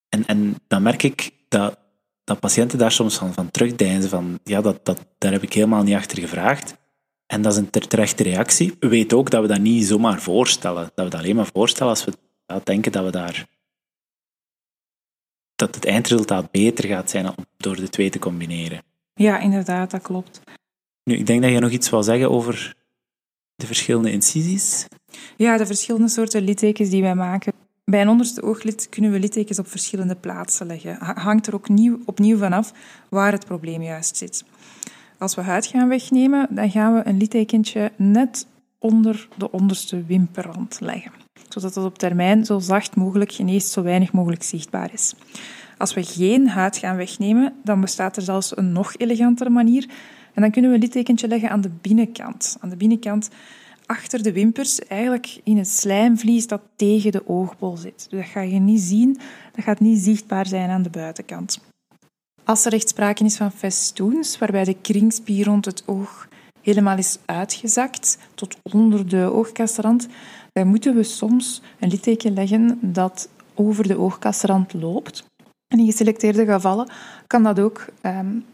en, 0.09 0.26
en 0.26 0.57
dan 0.69 0.83
merk 0.83 1.02
ik 1.02 1.30
dat, 1.49 1.78
dat 2.25 2.40
patiënten 2.40 2.78
daar 2.78 2.92
soms 2.92 3.16
van, 3.16 3.33
van 3.33 3.50
terugdeinzen 3.50 4.11
van 4.11 4.38
ja, 4.45 4.61
dat, 4.61 4.85
dat, 4.85 5.07
daar 5.19 5.33
heb 5.33 5.42
ik 5.42 5.52
helemaal 5.52 5.83
niet 5.83 5.95
achter 5.95 6.19
gevraagd. 6.19 6.76
En 7.26 7.42
dat 7.42 7.52
is 7.52 7.59
een 7.59 7.71
terechte 7.71 8.23
reactie. 8.23 8.76
We 8.78 8.88
weten 8.88 9.19
ook 9.19 9.30
dat 9.30 9.42
we 9.42 9.49
dat 9.49 9.61
niet 9.61 9.87
zomaar 9.87 10.21
voorstellen. 10.21 10.90
Dat 10.95 11.04
we 11.04 11.11
dat 11.11 11.21
alleen 11.21 11.37
maar 11.37 11.50
voorstellen 11.52 11.92
als 11.92 12.04
we 12.04 12.12
denken 12.64 12.92
dat 12.92 13.04
we 13.04 13.11
daar 13.11 13.47
dat 15.61 15.75
het 15.75 15.87
eindresultaat 15.87 16.50
beter 16.50 16.88
gaat 16.88 17.11
zijn 17.11 17.35
door 17.57 17.76
de 17.76 17.88
twee 17.88 18.11
te 18.11 18.19
combineren. 18.19 18.83
Ja, 19.14 19.38
inderdaad, 19.38 19.90
dat 19.90 20.02
klopt. 20.02 20.40
Nu, 21.04 21.16
ik 21.16 21.26
denk 21.26 21.42
dat 21.42 21.50
je 21.50 21.59
nog 21.59 21.71
iets 21.71 21.90
wil 21.90 22.02
zeggen 22.02 22.30
over 22.30 22.75
de 23.54 23.66
verschillende 23.66 24.12
incisies. 24.12 24.87
Ja, 25.37 25.57
de 25.57 25.66
verschillende 25.66 26.09
soorten 26.09 26.42
littekens 26.42 26.88
die 26.88 27.02
wij 27.02 27.14
maken. 27.14 27.52
Bij 27.85 28.00
een 28.00 28.09
onderste 28.09 28.42
ooglid 28.42 28.88
kunnen 28.88 29.12
we 29.12 29.19
littekens 29.19 29.59
op 29.59 29.69
verschillende 29.69 30.14
plaatsen 30.14 30.66
leggen. 30.66 30.97
Hangt 31.00 31.47
er 31.47 31.54
ook 31.54 31.69
nieuw, 31.69 31.99
opnieuw 32.04 32.38
vanaf 32.38 32.73
waar 33.09 33.33
het 33.33 33.45
probleem 33.45 33.83
juist 33.83 34.16
zit. 34.16 34.45
Als 35.19 35.35
we 35.35 35.40
huid 35.40 35.66
gaan 35.66 35.88
wegnemen, 35.88 36.47
dan 36.50 36.71
gaan 36.71 36.95
we 36.95 37.07
een 37.07 37.16
littekentje 37.16 37.92
net 37.97 38.47
onder 38.78 39.28
de 39.37 39.50
onderste 39.50 40.04
wimperrand 40.04 40.80
leggen, 40.80 41.12
zodat 41.49 41.75
het 41.75 41.85
op 41.85 41.99
termijn 41.99 42.44
zo 42.44 42.59
zacht 42.59 42.97
mogelijk 42.97 43.32
geneest, 43.32 43.70
zo 43.70 43.82
weinig 43.82 44.12
mogelijk 44.12 44.42
zichtbaar 44.42 44.92
is. 44.92 45.14
Als 45.78 45.94
we 45.94 46.02
geen 46.02 46.49
huid 46.49 46.76
gaan 46.76 46.97
wegnemen, 46.97 47.54
dan 47.64 47.80
bestaat 47.80 48.16
er 48.16 48.23
zelfs 48.23 48.56
een 48.56 48.73
nog 48.73 48.97
elegantere 48.97 49.50
manier. 49.50 49.88
En 50.35 50.42
dan 50.42 50.50
kunnen 50.50 50.70
we 50.70 50.76
een 50.76 50.82
littekentje 50.82 51.28
leggen 51.28 51.50
aan 51.50 51.61
de 51.61 51.70
binnenkant. 51.80 52.56
Aan 52.61 52.68
de 52.68 52.76
binnenkant 52.76 53.28
achter 53.87 54.23
de 54.23 54.32
wimpers, 54.32 54.78
eigenlijk 54.78 55.40
in 55.44 55.59
het 55.59 55.68
slijmvlies 55.68 56.47
dat 56.47 56.61
tegen 56.76 57.12
de 57.12 57.28
oogbol 57.28 57.76
zit. 57.76 58.06
Dus 58.11 58.20
dat 58.20 58.28
ga 58.28 58.40
je 58.40 58.59
niet 58.59 58.80
zien, 58.80 59.18
dat 59.52 59.64
gaat 59.64 59.80
niet 59.80 59.99
zichtbaar 59.99 60.47
zijn 60.47 60.70
aan 60.70 60.82
de 60.82 60.90
buitenkant. 60.90 61.61
Als 62.44 62.64
er 62.64 62.73
echt 62.73 62.88
sprake 62.88 63.25
is 63.25 63.37
van 63.37 63.52
festoons, 63.52 64.38
waarbij 64.38 64.64
de 64.64 64.76
kringspier 64.80 65.44
rond 65.44 65.64
het 65.64 65.82
oog 65.87 66.28
helemaal 66.61 66.99
is 66.99 67.18
uitgezakt 67.25 68.18
tot 68.35 68.56
onder 68.73 69.09
de 69.09 69.30
oogkastrand, 69.32 70.09
dan 70.52 70.66
moeten 70.66 70.95
we 70.95 71.02
soms 71.02 71.62
een 71.78 71.88
litteken 71.88 72.35
leggen 72.35 72.78
dat 72.83 73.28
over 73.54 73.88
de 73.88 73.99
oogkastrand 73.99 74.73
loopt. 74.73 75.25
En 75.69 75.78
in 75.78 75.87
geselecteerde 75.87 76.45
gevallen 76.45 76.90
kan 77.26 77.42
dat 77.42 77.61
ook, 77.61 77.87
um, 78.02 78.45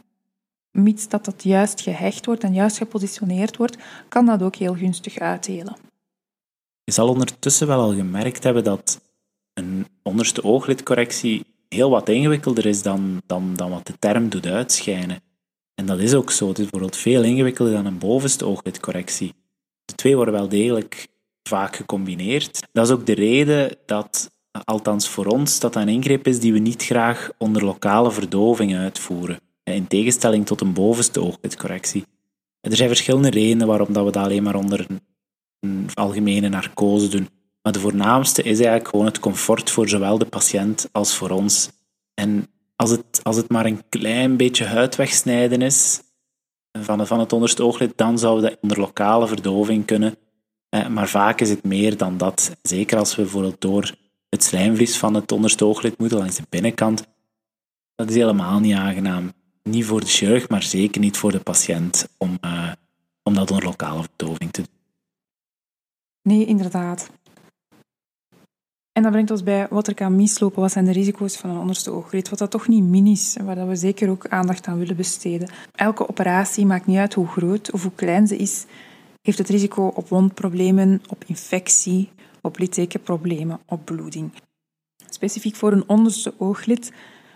mits 0.70 1.08
dat 1.08 1.24
dat 1.24 1.42
juist 1.42 1.80
gehecht 1.80 2.26
wordt 2.26 2.44
en 2.44 2.54
juist 2.54 2.76
gepositioneerd 2.76 3.56
wordt, 3.56 3.76
kan 4.08 4.26
dat 4.26 4.42
ook 4.42 4.56
heel 4.56 4.74
gunstig 4.74 5.18
uitdelen. 5.18 5.76
Je 6.84 6.92
zal 6.92 7.08
ondertussen 7.08 7.66
wel 7.66 7.80
al 7.80 7.94
gemerkt 7.94 8.42
hebben 8.42 8.64
dat 8.64 9.00
een 9.54 9.86
onderste 10.02 10.44
ooglidcorrectie 10.44 11.44
heel 11.68 11.90
wat 11.90 12.08
ingewikkelder 12.08 12.66
is 12.66 12.82
dan, 12.82 13.22
dan, 13.26 13.54
dan 13.54 13.70
wat 13.70 13.86
de 13.86 13.98
term 13.98 14.28
doet 14.28 14.46
uitschijnen. 14.46 15.20
En 15.74 15.86
dat 15.86 15.98
is 15.98 16.14
ook 16.14 16.30
zo. 16.30 16.48
Het 16.48 16.58
is 16.58 16.62
bijvoorbeeld 16.62 16.96
veel 16.96 17.22
ingewikkelder 17.22 17.74
dan 17.74 17.86
een 17.86 17.98
bovenste 17.98 18.46
ooglidcorrectie. 18.46 19.34
De 19.84 19.94
twee 19.94 20.16
worden 20.16 20.34
wel 20.34 20.48
degelijk 20.48 21.08
vaak 21.46 21.76
gecombineerd. 21.76 22.62
Dat 22.72 22.86
is 22.86 22.92
ook 22.92 23.06
de 23.06 23.14
reden 23.14 23.76
dat, 23.86 24.30
althans 24.64 25.08
voor 25.08 25.26
ons, 25.26 25.60
dat 25.60 25.76
een 25.76 25.88
ingreep 25.88 26.26
is 26.26 26.40
die 26.40 26.52
we 26.52 26.58
niet 26.58 26.82
graag 26.82 27.30
onder 27.38 27.64
lokale 27.64 28.10
verdoving 28.10 28.76
uitvoeren. 28.76 29.40
In 29.64 29.86
tegenstelling 29.86 30.46
tot 30.46 30.60
een 30.60 30.72
bovenste 30.72 31.20
ooglidcorrectie. 31.20 32.04
Er 32.60 32.76
zijn 32.76 32.88
verschillende 32.88 33.30
redenen 33.30 33.66
waarom 33.66 33.92
dat 33.92 34.04
we 34.04 34.10
dat 34.10 34.24
alleen 34.24 34.42
maar 34.42 34.54
onder 34.54 34.86
een, 34.88 35.00
algemene 35.94 36.48
narcose 36.48 37.08
doen. 37.08 37.28
Maar 37.62 37.72
de 37.72 37.80
voornaamste 37.80 38.42
is 38.42 38.58
eigenlijk 38.58 38.88
gewoon 38.88 39.06
het 39.06 39.18
comfort 39.18 39.70
voor 39.70 39.88
zowel 39.88 40.18
de 40.18 40.24
patiënt 40.24 40.88
als 40.92 41.16
voor 41.16 41.30
ons. 41.30 41.70
En 42.14 42.46
als 42.76 42.90
het, 42.90 43.20
als 43.22 43.36
het 43.36 43.48
maar 43.48 43.66
een 43.66 43.88
klein 43.88 44.36
beetje 44.36 44.64
huid 44.64 44.96
wegsnijden 44.96 45.62
is 45.62 46.00
van, 46.82 47.06
van 47.06 47.20
het 47.20 47.32
onderste 47.32 47.62
ooglid, 47.62 47.92
dan 47.96 48.18
zou 48.18 48.40
dat 48.40 48.56
onder 48.60 48.80
lokale 48.80 49.26
verdoving 49.26 49.84
kunnen. 49.84 50.16
Eh, 50.68 50.88
maar 50.88 51.08
vaak 51.08 51.40
is 51.40 51.50
het 51.50 51.64
meer 51.64 51.96
dan 51.96 52.16
dat. 52.16 52.56
Zeker 52.62 52.98
als 52.98 53.16
we 53.16 53.22
bijvoorbeeld 53.22 53.60
door 53.60 53.94
het 54.28 54.44
slijmvlies 54.44 54.98
van 54.98 55.14
het 55.14 55.32
onderste 55.32 55.64
ooglid 55.64 55.98
moeten, 55.98 56.18
langs 56.18 56.36
de 56.36 56.42
binnenkant. 56.48 57.06
Dat 57.94 58.08
is 58.08 58.14
helemaal 58.14 58.60
niet 58.60 58.74
aangenaam. 58.74 59.32
Niet 59.62 59.84
voor 59.84 60.00
de 60.00 60.06
chirurg, 60.06 60.48
maar 60.48 60.62
zeker 60.62 61.00
niet 61.00 61.16
voor 61.16 61.32
de 61.32 61.40
patiënt 61.40 62.08
om, 62.18 62.38
uh, 62.44 62.72
om 63.22 63.34
dat 63.34 63.50
onder 63.50 63.66
lokale 63.66 64.02
verdoving 64.02 64.50
te 64.50 64.62
doen. 64.62 64.74
Nee, 66.22 66.46
inderdaad. 66.46 67.10
En 68.92 69.02
dat 69.02 69.10
brengt 69.10 69.30
ons 69.30 69.42
bij 69.42 69.66
wat 69.70 69.86
er 69.86 69.94
kan 69.94 70.16
mislopen. 70.16 70.60
Wat 70.60 70.72
zijn 70.72 70.84
de 70.84 70.92
risico's 70.92 71.36
van 71.36 71.50
een 71.50 71.58
onderste 71.58 71.90
ooglid? 71.90 72.28
Wat 72.28 72.38
dat 72.38 72.50
toch 72.50 72.68
niet 72.68 72.84
min 72.84 73.06
is 73.06 73.36
waar 73.44 73.68
we 73.68 73.76
zeker 73.76 74.10
ook 74.10 74.28
aandacht 74.28 74.66
aan 74.66 74.78
willen 74.78 74.96
besteden. 74.96 75.48
Elke 75.74 76.08
operatie, 76.08 76.66
maakt 76.66 76.86
niet 76.86 76.98
uit 76.98 77.14
hoe 77.14 77.26
groot 77.26 77.70
of 77.70 77.82
hoe 77.82 77.92
klein 77.94 78.26
ze 78.26 78.36
is, 78.36 78.64
heeft 79.26 79.38
het 79.38 79.48
risico 79.48 79.86
op 79.86 80.08
wondproblemen, 80.08 81.02
op 81.08 81.24
infectie, 81.26 82.08
op 82.40 82.58
littekenproblemen, 82.58 83.58
op 83.66 83.84
bloeding. 83.84 84.30
Specifiek 85.10 85.56
voor 85.56 85.72
een 85.72 85.88
onderste 85.88 86.34
ooglid, 86.38 86.92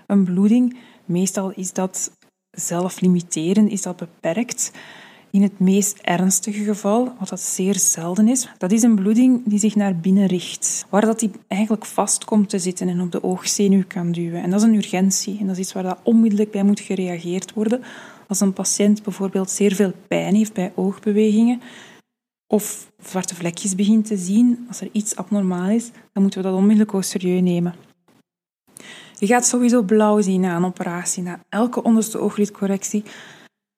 een 0.06 0.24
bloeding, 0.24 0.78
meestal 1.04 1.52
is 1.54 1.72
dat 1.72 2.10
zelflimiterend, 2.50 3.70
is 3.70 3.82
dat 3.82 3.96
beperkt. 3.96 4.72
In 5.30 5.42
het 5.42 5.58
meest 5.58 5.98
ernstige 5.98 6.64
geval, 6.64 7.12
wat 7.18 7.28
dat 7.28 7.40
zeer 7.40 7.74
zelden 7.78 8.28
is, 8.28 8.48
dat 8.58 8.72
is 8.72 8.82
een 8.82 8.94
bloeding 8.94 9.42
die 9.44 9.58
zich 9.58 9.74
naar 9.74 9.96
binnen 9.96 10.26
richt, 10.26 10.86
waar 10.88 11.04
dat 11.04 11.20
die 11.20 11.30
eigenlijk 11.48 11.86
vast 11.86 12.24
komt 12.24 12.48
te 12.48 12.58
zitten 12.58 12.88
en 12.88 13.00
op 13.00 13.12
de 13.12 13.22
oogzenuw 13.22 13.84
kan 13.86 14.12
duwen. 14.12 14.42
En 14.42 14.50
dat 14.50 14.60
is 14.60 14.66
een 14.66 14.74
urgentie 14.74 15.38
en 15.40 15.46
dat 15.46 15.56
is 15.56 15.62
iets 15.62 15.72
waar 15.72 15.82
dat 15.82 16.00
onmiddellijk 16.02 16.50
bij 16.50 16.62
moet 16.62 16.80
gereageerd 16.80 17.52
worden. 17.52 17.82
Als 18.30 18.40
een 18.40 18.52
patiënt 18.52 19.02
bijvoorbeeld 19.02 19.50
zeer 19.50 19.74
veel 19.74 19.92
pijn 20.08 20.34
heeft 20.34 20.52
bij 20.52 20.72
oogbewegingen 20.74 21.60
of 22.46 22.92
zwarte 23.02 23.34
vlekjes 23.34 23.74
begint 23.74 24.06
te 24.06 24.16
zien, 24.16 24.64
als 24.68 24.80
er 24.80 24.88
iets 24.92 25.16
abnormaal 25.16 25.68
is, 25.68 25.90
dan 26.12 26.22
moeten 26.22 26.42
we 26.42 26.48
dat 26.48 26.56
onmiddellijk 26.56 26.94
ook 26.94 27.04
serieus 27.04 27.40
nemen. 27.40 27.74
Je 29.18 29.26
gaat 29.26 29.46
sowieso 29.46 29.82
blauw 29.82 30.20
zien 30.20 30.40
na 30.40 30.56
een 30.56 30.64
operatie. 30.64 31.22
Na 31.22 31.40
elke 31.48 31.82
onderste 31.82 32.18
ooglidcorrectie 32.18 33.02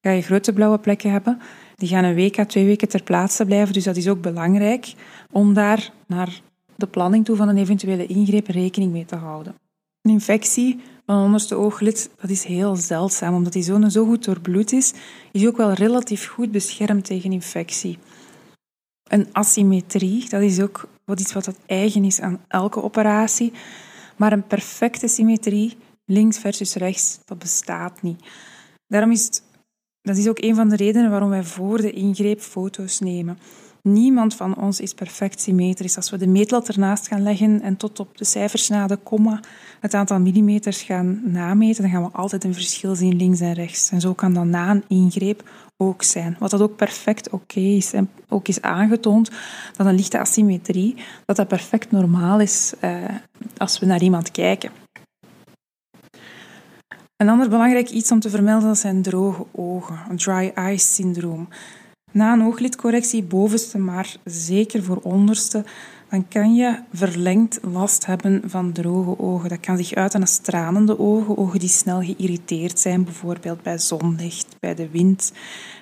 ga 0.01 0.11
je 0.11 0.23
grote 0.23 0.53
blauwe 0.53 0.79
plekken 0.79 1.11
hebben. 1.11 1.41
Die 1.77 1.89
gaan 1.89 2.05
een 2.05 2.15
week 2.15 2.39
à 2.39 2.45
twee 2.45 2.65
weken 2.65 2.89
ter 2.89 3.03
plaatse 3.03 3.45
blijven. 3.45 3.73
Dus 3.73 3.85
dat 3.85 3.97
is 3.97 4.09
ook 4.09 4.21
belangrijk 4.21 4.95
om 5.31 5.55
daar 5.55 5.93
naar 6.07 6.41
de 6.77 6.87
planning 6.87 7.25
toe 7.25 7.37
van 7.37 7.49
een 7.49 7.59
eventuele 7.59 8.07
ingreep 8.07 8.47
rekening 8.47 8.93
mee 8.93 9.05
te 9.05 9.17
houden. 9.17 9.55
Een 10.03 10.11
infectie 10.11 10.81
een 11.13 11.25
onderste 11.25 11.55
ooglid 11.55 12.11
dat 12.21 12.31
is 12.31 12.45
heel 12.45 12.77
zeldzaam. 12.77 13.35
Omdat 13.35 13.53
die 13.53 13.63
zone 13.63 13.91
zo 13.91 14.05
goed 14.05 14.25
doorbloed 14.25 14.73
is, 14.73 14.93
is 15.33 15.47
ook 15.47 15.57
wel 15.57 15.73
relatief 15.73 16.29
goed 16.29 16.51
beschermd 16.51 17.05
tegen 17.05 17.33
infectie. 17.33 17.99
Een 19.09 19.29
asymmetrie, 19.33 20.29
dat 20.29 20.43
is 20.43 20.61
ook 20.61 20.89
wat 21.05 21.21
iets 21.21 21.33
wat 21.33 21.55
eigen 21.67 22.05
is 22.05 22.21
aan 22.21 22.45
elke 22.49 22.83
operatie. 22.83 23.53
Maar 24.17 24.33
een 24.33 24.47
perfecte 24.47 25.09
symmetrie, 25.09 25.77
links 26.05 26.39
versus 26.39 26.75
rechts, 26.75 27.19
dat 27.25 27.39
bestaat 27.39 28.03
niet. 28.03 28.25
Daarom 28.87 29.11
is 29.11 29.25
het 29.25 29.43
dat 30.03 30.17
is 30.17 30.29
ook 30.29 30.43
een 30.43 30.55
van 30.55 30.69
de 30.69 30.77
redenen 30.77 31.11
waarom 31.11 31.31
wij 31.31 31.45
voor 31.45 31.81
de 31.81 31.93
ingreep 31.93 32.41
foto's 32.41 32.99
nemen. 32.99 33.39
Niemand 33.89 34.35
van 34.35 34.57
ons 34.57 34.81
is 34.81 34.95
perfect 34.95 35.41
symmetrisch. 35.41 35.97
Als 35.97 36.11
we 36.11 36.17
de 36.17 36.27
meetlat 36.27 36.69
ernaast 36.69 37.09
gaan 37.09 37.23
leggen 37.23 37.63
en 37.63 37.77
tot 37.77 38.01
op 38.01 38.19
de 38.19 38.25
cijfers 38.25 38.69
na 38.69 38.87
de 38.87 38.97
komma 38.97 39.41
het 39.81 39.95
aantal 39.95 40.21
millimeters 40.21 40.83
gaan 40.83 41.21
nameten, 41.25 41.83
dan 41.83 41.91
gaan 41.91 42.03
we 42.03 42.11
altijd 42.13 42.45
een 42.45 42.55
verschil 42.55 42.95
zien 42.95 43.17
links 43.17 43.41
en 43.41 43.53
rechts. 43.53 43.91
En 43.91 44.01
zo 44.01 44.13
kan 44.13 44.35
dat 44.35 44.45
na 44.45 44.71
een 44.71 44.85
ingreep 44.89 45.51
ook 45.77 46.03
zijn. 46.03 46.37
Wat 46.39 46.51
dat 46.51 46.61
ook 46.61 46.77
perfect 46.77 47.31
oké 47.31 47.61
is. 47.61 47.93
En 47.93 48.11
ook 48.29 48.49
is 48.49 48.61
aangetoond 48.61 49.31
dat 49.77 49.87
een 49.87 49.95
lichte 49.95 50.19
asymmetrie, 50.19 50.95
dat 51.25 51.37
dat 51.37 51.49
perfect 51.49 51.91
normaal 51.91 52.41
is 52.41 52.73
eh, 52.81 52.95
als 53.57 53.79
we 53.79 53.87
naar 53.87 54.03
iemand 54.03 54.31
kijken. 54.31 54.71
Een 57.17 57.29
ander 57.29 57.49
belangrijk 57.49 57.91
iets 57.91 58.11
om 58.13 58.21
te 58.21 58.31
vermelden 58.31 58.77
zijn 58.77 59.03
droge 59.03 59.47
ogen, 59.53 59.99
een 60.09 60.17
dry 60.17 60.53
eye 60.55 60.79
syndroom. 60.79 61.49
Na 62.13 62.33
een 62.33 62.43
ooglidcorrectie, 62.43 63.23
bovenste 63.23 63.79
maar 63.79 64.17
zeker 64.25 64.83
voor 64.83 64.97
onderste, 65.03 65.65
dan 66.13 66.29
kan 66.29 66.55
je 66.55 66.79
verlengd 66.93 67.59
last 67.63 68.07
hebben 68.07 68.43
van 68.47 68.73
droge 68.73 69.19
ogen. 69.19 69.49
Dat 69.49 69.61
kan 69.61 69.77
zich 69.77 69.95
uiten 69.95 70.21
als 70.21 70.39
tranende 70.39 70.99
ogen, 70.99 71.39
ogen 71.39 71.59
die 71.59 71.69
snel 71.69 72.03
geïrriteerd 72.03 72.79
zijn, 72.79 73.05
bijvoorbeeld 73.05 73.63
bij 73.63 73.79
zonlicht, 73.79 74.57
bij 74.61 74.75
de 74.75 74.89
wind. 74.89 75.33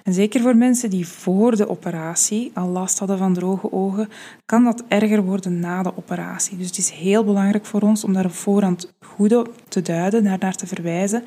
En 0.05 0.13
zeker 0.13 0.41
voor 0.41 0.57
mensen 0.57 0.91
die 0.91 1.09
voor 1.09 1.57
de 1.57 1.69
operatie 1.69 2.51
al 2.55 2.69
last 2.69 2.99
hadden 2.99 3.19
van 3.19 3.35
droge 3.35 3.73
ogen, 3.73 4.09
kan 4.47 4.65
dat 4.65 4.85
erger 4.89 5.23
worden 5.23 5.61
na 5.61 5.83
de 5.83 5.97
operatie. 5.97 6.57
Dus 6.57 6.67
het 6.67 6.79
is 6.79 6.91
heel 6.91 7.25
belangrijk 7.25 7.67
voor 7.67 7.81
ons 7.81 8.05
om 8.05 8.13
daar 8.13 8.25
op 8.25 8.35
voorhand 8.35 8.93
goed 9.01 9.37
op 9.37 9.55
te 9.69 9.83
duiden, 9.83 10.25
daar 10.25 10.39
naar 10.41 10.55
te 10.55 10.67
verwijzen, 10.67 11.25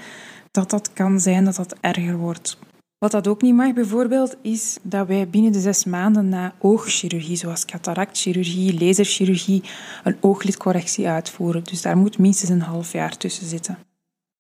dat 0.52 0.70
dat 0.70 0.94
kan 0.94 1.20
zijn 1.20 1.46
dat 1.46 1.56
dat 1.56 1.76
erger 1.82 2.18
wordt. 2.18 2.58
Wat 3.04 3.12
dat 3.12 3.28
ook 3.28 3.42
niet 3.42 3.56
mag 3.56 3.74
bijvoorbeeld, 3.74 4.36
is 4.42 4.78
dat 4.82 5.08
wij 5.08 5.30
binnen 5.30 5.52
de 5.52 5.60
zes 5.60 5.84
maanden 5.84 6.30
na 6.30 6.54
oogchirurgie, 6.60 7.36
zoals 7.36 7.66
cataractchirurgie, 7.66 8.80
laserchirurgie, 8.80 9.64
een 10.04 10.18
ooglidcorrectie 10.20 11.08
uitvoeren. 11.08 11.64
Dus 11.64 11.82
daar 11.82 11.98
moet 11.98 12.18
minstens 12.18 12.50
een 12.50 12.62
half 12.62 12.92
jaar 12.92 13.18
tussen 13.18 13.48
zitten. 13.48 13.78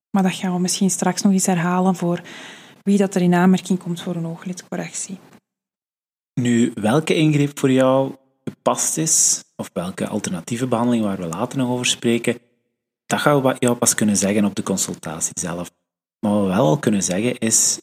Maar 0.10 0.24
dat 0.24 0.34
gaan 0.34 0.54
we 0.54 0.60
misschien 0.60 0.90
straks 0.90 1.22
nog 1.22 1.32
eens 1.32 1.46
herhalen 1.46 1.96
voor 1.96 2.22
wie 2.84 2.98
dat 2.98 3.16
er 3.16 3.22
in 3.22 3.34
aanmerking 3.34 3.80
komt 3.80 4.02
voor 4.02 4.16
een 4.16 4.28
ooglidcorrectie. 4.28 5.18
Nu, 6.34 6.72
welke 6.76 7.16
ingreep 7.16 7.60
voor 7.60 7.72
jou 7.72 8.16
gepast 8.44 8.98
is, 8.98 9.44
of 9.56 9.70
welke 9.74 10.08
alternatieve 10.08 10.68
behandeling 10.68 11.04
waar 11.04 11.18
we 11.18 11.26
later 11.26 11.58
nog 11.58 11.70
over 11.70 11.86
spreken, 11.86 12.38
dat 13.06 13.20
gaan 13.20 13.42
we 13.42 13.56
jou 13.60 13.76
pas 13.76 13.96
kunnen 13.96 14.18
zeggen 14.18 14.46
op 14.46 14.56
de 14.56 14.64
consultatie 14.64 15.40
zelf. 15.40 15.72
Maar 16.20 16.32
wat 16.32 16.42
we 16.42 16.48
wel 16.48 16.68
al 16.68 16.78
kunnen 16.78 17.04
zeggen 17.04 17.38
is 17.38 17.80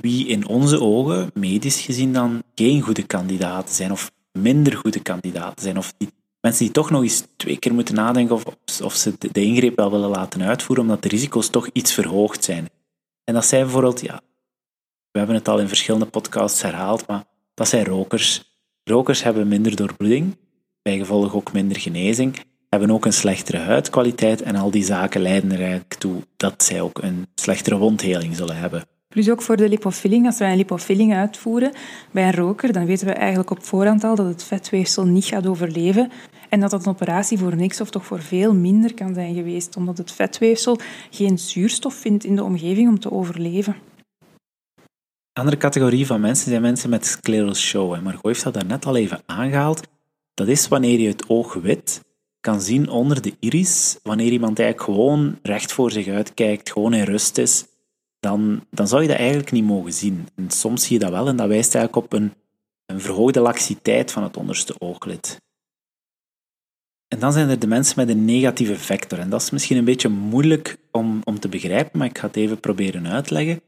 wie 0.00 0.26
in 0.26 0.46
onze 0.46 0.80
ogen, 0.80 1.30
medisch 1.34 1.80
gezien, 1.80 2.12
dan 2.12 2.42
geen 2.54 2.80
goede 2.80 3.02
kandidaten 3.02 3.74
zijn 3.74 3.92
of 3.92 4.10
minder 4.32 4.76
goede 4.76 5.00
kandidaten 5.00 5.62
zijn. 5.62 5.78
Of 5.78 5.94
die, 5.98 6.08
mensen 6.40 6.64
die 6.64 6.74
toch 6.74 6.90
nog 6.90 7.02
eens 7.02 7.24
twee 7.36 7.58
keer 7.58 7.74
moeten 7.74 7.94
nadenken 7.94 8.34
of, 8.34 8.44
of 8.82 8.94
ze 8.94 9.14
de, 9.18 9.42
ingreep 9.42 9.76
wel 9.76 9.90
willen 9.90 10.08
laten 10.08 10.42
uitvoeren, 10.42 10.84
omdat 10.84 11.02
de 11.02 11.08
risico's 11.08 11.50
toch 11.50 11.68
iets 11.72 11.92
verhoogd 11.92 12.44
zijn. 12.44 12.68
En 13.24 13.34
dat 13.34 13.46
zijn 13.46 13.62
bijvoorbeeld, 13.62 14.00
ja, 14.00 14.20
we 15.10 15.18
hebben 15.18 15.36
het 15.36 15.48
al 15.48 15.58
in 15.58 15.68
verschillende 15.68 16.06
podcasts 16.06 16.62
herhaald, 16.62 17.06
maar 17.06 17.24
dat 17.54 17.68
zijn 17.68 17.84
rokers. 17.84 18.50
Rokers 18.84 19.22
hebben 19.22 19.48
minder 19.48 19.76
doorbloeding, 19.76 20.36
bijgevolg 20.82 21.34
ook 21.34 21.52
minder 21.52 21.80
genezing, 21.80 22.40
hebben 22.68 22.90
ook 22.90 23.04
een 23.04 23.12
slechtere 23.12 23.58
huidkwaliteit 23.58 24.42
en 24.42 24.56
al 24.56 24.70
die 24.70 24.84
zaken 24.84 25.20
leiden 25.20 25.52
er 25.52 25.60
eigenlijk 25.60 25.94
toe 25.94 26.26
dat 26.36 26.62
zij 26.64 26.80
ook 26.80 27.02
een 27.02 27.26
slechtere 27.34 27.76
wondheling 27.76 28.36
zullen 28.36 28.56
hebben. 28.56 28.84
Plus 29.12 29.30
ook 29.30 29.42
voor 29.42 29.56
de 29.56 29.68
lipofilling, 29.68 30.26
als 30.26 30.38
wij 30.38 30.50
een 30.50 30.56
lipofilling 30.56 31.14
uitvoeren 31.14 31.72
bij 32.10 32.24
een 32.24 32.34
roker, 32.34 32.72
dan 32.72 32.86
weten 32.86 33.06
we 33.06 33.12
eigenlijk 33.12 33.50
op 33.50 33.64
voorhand 33.64 34.04
al 34.04 34.14
dat 34.14 34.26
het 34.26 34.42
vetweefsel 34.42 35.04
niet 35.04 35.24
gaat 35.24 35.46
overleven 35.46 36.10
en 36.48 36.60
dat 36.60 36.70
dat 36.70 36.86
een 36.86 36.92
operatie 36.92 37.38
voor 37.38 37.56
niks 37.56 37.80
of 37.80 37.90
toch 37.90 38.06
voor 38.06 38.20
veel 38.20 38.54
minder 38.54 38.94
kan 38.94 39.14
zijn 39.14 39.34
geweest, 39.34 39.76
omdat 39.76 39.98
het 39.98 40.12
vetweefsel 40.12 40.78
geen 41.10 41.38
zuurstof 41.38 41.94
vindt 41.94 42.24
in 42.24 42.36
de 42.36 42.42
omgeving 42.42 42.88
om 42.88 43.00
te 43.00 43.10
overleven. 43.12 43.76
Andere 45.32 45.56
categorie 45.56 46.06
van 46.06 46.20
mensen 46.20 46.50
zijn 46.50 46.62
mensen 46.62 46.90
met 46.90 47.06
scleral 47.06 47.54
show. 47.54 47.90
Maar 47.90 48.02
Margot 48.02 48.24
heeft 48.24 48.44
dat 48.44 48.54
daarnet 48.54 48.86
al 48.86 48.96
even 48.96 49.22
aangehaald. 49.26 49.80
Dat 50.34 50.48
is 50.48 50.68
wanneer 50.68 51.00
je 51.00 51.08
het 51.08 51.28
oog 51.28 51.54
wit 51.54 52.00
kan 52.40 52.60
zien 52.60 52.88
onder 52.88 53.22
de 53.22 53.34
iris, 53.40 53.98
wanneer 54.02 54.32
iemand 54.32 54.58
eigenlijk 54.58 54.90
gewoon 54.90 55.38
recht 55.42 55.72
voor 55.72 55.90
zich 55.90 56.08
uitkijkt, 56.08 56.72
gewoon 56.72 56.94
in 56.94 57.04
rust 57.04 57.38
is, 57.38 57.66
dan, 58.22 58.64
dan 58.70 58.88
zou 58.88 59.02
je 59.02 59.08
dat 59.08 59.16
eigenlijk 59.16 59.50
niet 59.50 59.64
mogen 59.64 59.92
zien. 59.92 60.28
En 60.34 60.50
soms 60.50 60.84
zie 60.84 60.92
je 60.92 61.04
dat 61.04 61.10
wel 61.10 61.28
en 61.28 61.36
dat 61.36 61.48
wijst 61.48 61.74
eigenlijk 61.74 62.04
op 62.04 62.12
een, 62.12 62.32
een 62.86 63.00
verhoogde 63.00 63.40
laxiteit 63.40 64.12
van 64.12 64.22
het 64.22 64.36
onderste 64.36 64.74
ooglid. 64.78 65.40
En 67.08 67.18
dan 67.18 67.32
zijn 67.32 67.48
er 67.48 67.58
de 67.58 67.66
mensen 67.66 67.94
met 67.96 68.08
een 68.08 68.24
negatieve 68.24 68.76
vector. 68.76 69.18
En 69.18 69.30
dat 69.30 69.42
is 69.42 69.50
misschien 69.50 69.76
een 69.76 69.84
beetje 69.84 70.08
moeilijk 70.08 70.76
om, 70.90 71.20
om 71.24 71.40
te 71.40 71.48
begrijpen, 71.48 71.98
maar 71.98 72.08
ik 72.08 72.18
ga 72.18 72.26
het 72.26 72.36
even 72.36 72.60
proberen 72.60 73.08
uitleggen. 73.08 73.60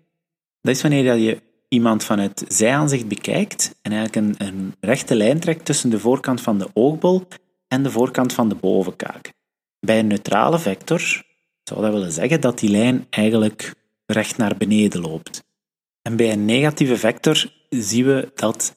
Dat 0.60 0.74
is 0.74 0.82
wanneer 0.82 1.14
je 1.14 1.42
iemand 1.68 2.04
van 2.04 2.18
het 2.18 2.44
zijaanzicht 2.48 3.08
bekijkt 3.08 3.74
en 3.82 3.92
eigenlijk 3.92 4.26
een, 4.26 4.46
een 4.46 4.74
rechte 4.80 5.14
lijn 5.14 5.40
trekt 5.40 5.64
tussen 5.64 5.90
de 5.90 5.98
voorkant 5.98 6.40
van 6.40 6.58
de 6.58 6.68
oogbol 6.72 7.26
en 7.68 7.82
de 7.82 7.90
voorkant 7.90 8.32
van 8.32 8.48
de 8.48 8.54
bovenkaak. 8.54 9.32
Bij 9.80 9.98
een 9.98 10.06
neutrale 10.06 10.58
vector 10.58 11.24
zou 11.64 11.80
dat 11.80 11.92
willen 11.92 12.12
zeggen 12.12 12.40
dat 12.40 12.58
die 12.58 12.70
lijn 12.70 13.06
eigenlijk 13.10 13.74
recht 14.06 14.36
naar 14.36 14.56
beneden 14.56 15.00
loopt. 15.00 15.44
En 16.02 16.16
bij 16.16 16.32
een 16.32 16.44
negatieve 16.44 16.96
vector 16.96 17.52
zien 17.68 18.04
we 18.04 18.32
dat 18.34 18.74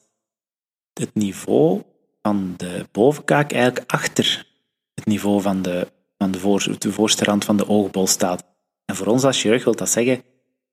het 0.92 1.14
niveau 1.14 1.82
van 2.22 2.54
de 2.56 2.86
bovenkaak 2.92 3.52
eigenlijk 3.52 3.92
achter 3.92 4.46
het 4.94 5.06
niveau 5.06 5.40
van 5.40 5.62
de, 5.62 5.92
van 6.18 6.30
de, 6.30 6.38
voor, 6.38 6.76
de 6.78 6.92
voorste 6.92 7.24
rand 7.24 7.44
van 7.44 7.56
de 7.56 7.68
oogbol 7.68 8.06
staat. 8.06 8.44
En 8.84 8.96
voor 8.96 9.06
ons 9.06 9.24
als 9.24 9.40
chirurg 9.40 9.64
wil 9.64 9.74
dat 9.74 9.90
zeggen 9.90 10.22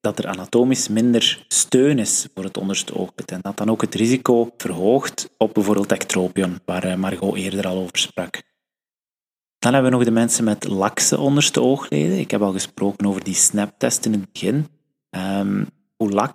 dat 0.00 0.18
er 0.18 0.26
anatomisch 0.26 0.88
minder 0.88 1.44
steun 1.48 1.98
is 1.98 2.28
voor 2.34 2.44
het 2.44 2.56
onderste 2.56 2.94
ooglid 2.94 3.30
en 3.30 3.40
dat 3.42 3.56
dan 3.56 3.70
ook 3.70 3.80
het 3.80 3.94
risico 3.94 4.52
verhoogt 4.56 5.30
op 5.38 5.54
bijvoorbeeld 5.54 5.92
ectropion, 5.92 6.60
waar 6.64 6.84
eh, 6.84 6.96
Margot 6.96 7.36
eerder 7.36 7.66
al 7.66 7.76
over 7.76 7.98
sprak. 7.98 8.42
Dan 9.66 9.74
hebben 9.74 9.92
we 9.92 9.98
nog 9.98 10.06
de 10.06 10.20
mensen 10.20 10.44
met 10.44 10.68
lakse 10.68 11.18
onderste 11.18 11.60
oogleden. 11.60 12.18
Ik 12.18 12.30
heb 12.30 12.42
al 12.42 12.52
gesproken 12.52 13.06
over 13.06 13.24
die 13.24 13.34
snaptest 13.34 14.04
in 14.04 14.12
het 14.12 14.32
begin. 14.32 14.66
Ehm, 15.10 15.64
hoe 15.96 16.30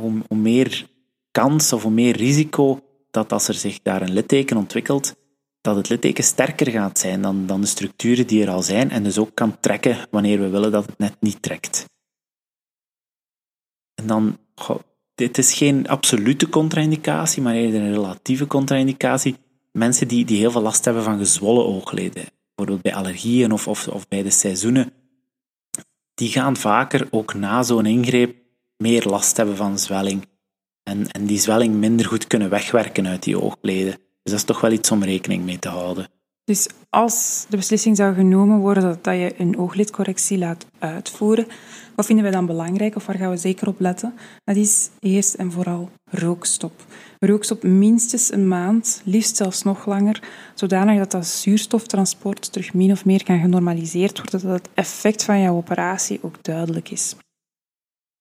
hoe, 0.00 0.22
hoe, 0.28 0.38
meer 0.38 0.88
kans 1.30 1.72
of 1.72 1.82
hoe 1.82 1.92
meer 1.92 2.16
risico 2.16 2.80
dat 3.10 3.32
als 3.32 3.48
er 3.48 3.54
zich 3.54 3.82
daar 3.82 4.02
een 4.02 4.12
litteken 4.12 4.56
ontwikkelt, 4.56 5.14
dat 5.60 5.76
het 5.76 5.88
litteken 5.88 6.24
sterker 6.24 6.70
gaat 6.70 6.98
zijn 6.98 7.22
dan, 7.22 7.46
dan 7.46 7.60
de 7.60 7.66
structuren 7.66 8.26
die 8.26 8.42
er 8.42 8.50
al 8.50 8.62
zijn 8.62 8.90
en 8.90 9.02
dus 9.02 9.18
ook 9.18 9.34
kan 9.34 9.60
trekken 9.60 9.96
wanneer 10.10 10.40
we 10.40 10.48
willen 10.48 10.72
dat 10.72 10.86
het 10.86 10.98
net 10.98 11.16
niet 11.20 11.42
trekt. 11.42 11.84
En 13.94 14.06
dan, 14.06 14.38
dit 15.14 15.38
is 15.38 15.54
geen 15.54 15.88
absolute 15.88 16.48
contra-indicatie, 16.48 17.42
maar 17.42 17.54
eerder 17.54 17.80
een 17.80 17.92
relatieve 17.92 18.46
contra-indicatie. 18.46 19.36
Mensen 19.72 20.08
die, 20.08 20.24
die 20.24 20.38
heel 20.38 20.50
veel 20.50 20.62
last 20.62 20.84
hebben 20.84 21.02
van 21.02 21.18
gezwollen 21.18 21.66
oogleden, 21.66 22.24
bijvoorbeeld 22.54 22.82
bij 22.82 22.94
allergieën 22.94 23.52
of, 23.52 23.68
of, 23.68 23.88
of 23.88 24.08
bij 24.08 24.22
de 24.22 24.30
seizoenen, 24.30 24.92
die 26.14 26.28
gaan 26.28 26.56
vaker 26.56 27.08
ook 27.10 27.34
na 27.34 27.62
zo'n 27.62 27.86
ingreep 27.86 28.36
meer 28.76 29.04
last 29.04 29.36
hebben 29.36 29.56
van 29.56 29.78
zwelling. 29.78 30.28
En, 30.82 31.10
en 31.10 31.26
die 31.26 31.38
zwelling 31.38 31.74
minder 31.74 32.06
goed 32.06 32.26
kunnen 32.26 32.50
wegwerken 32.50 33.06
uit 33.06 33.22
die 33.22 33.40
oogleden. 33.40 33.92
Dus 33.92 34.32
dat 34.32 34.34
is 34.34 34.44
toch 34.44 34.60
wel 34.60 34.72
iets 34.72 34.90
om 34.90 35.04
rekening 35.04 35.44
mee 35.44 35.58
te 35.58 35.68
houden. 35.68 36.08
Dus 36.44 36.68
als 36.88 37.46
de 37.48 37.56
beslissing 37.56 37.96
zou 37.96 38.14
genomen 38.14 38.58
worden 38.58 38.82
dat, 38.82 39.04
dat 39.04 39.14
je 39.14 39.34
een 39.38 39.58
ooglidcorrectie 39.58 40.38
laat 40.38 40.66
uitvoeren, 40.78 41.46
wat 42.00 42.08
vinden 42.08 42.30
wij 42.30 42.34
dan 42.34 42.46
belangrijk 42.46 42.96
of 42.96 43.06
waar 43.06 43.16
gaan 43.16 43.30
we 43.30 43.36
zeker 43.36 43.68
op 43.68 43.80
letten? 43.80 44.14
Dat 44.44 44.56
is 44.56 44.90
eerst 45.00 45.34
en 45.34 45.52
vooral 45.52 45.90
rookstop. 46.04 46.72
Rookstop 47.18 47.62
minstens 47.62 48.32
een 48.32 48.48
maand, 48.48 49.02
liefst 49.04 49.36
zelfs 49.36 49.62
nog 49.62 49.86
langer, 49.86 50.22
zodanig 50.54 50.98
dat 50.98 51.10
dat 51.10 51.26
zuurstoftransport 51.26 52.52
terug 52.52 52.74
min 52.74 52.90
of 52.90 53.04
meer 53.04 53.24
kan 53.24 53.40
genormaliseerd 53.40 54.18
worden, 54.18 54.40
dat 54.40 54.62
het 54.62 54.68
effect 54.74 55.24
van 55.24 55.40
jouw 55.40 55.56
operatie 55.56 56.18
ook 56.22 56.42
duidelijk 56.42 56.90
is. 56.90 57.16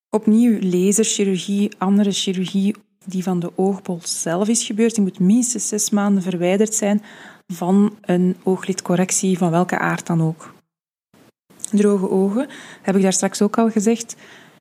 Opnieuw, 0.09 0.59
laserchirurgie, 0.61 1.71
andere 1.77 2.11
chirurgie 2.11 2.75
die 3.05 3.23
van 3.23 3.39
de 3.39 3.51
oogbol 3.55 3.99
zelf 4.03 4.47
is 4.47 4.65
gebeurd, 4.65 4.95
die 4.95 5.03
moet 5.03 5.19
minstens 5.19 5.67
zes 5.67 5.89
maanden 5.89 6.23
verwijderd 6.23 6.73
zijn 6.73 7.01
van 7.47 7.97
een 8.01 8.35
ooglidcorrectie 8.43 9.37
van 9.37 9.51
welke 9.51 9.77
aard 9.77 10.07
dan 10.07 10.21
ook. 10.21 10.57
Droge 11.71 12.09
ogen, 12.09 12.47
heb 12.81 12.95
ik 12.95 13.01
daar 13.01 13.13
straks 13.13 13.41
ook 13.41 13.57
al 13.57 13.69
gezegd, 13.69 14.15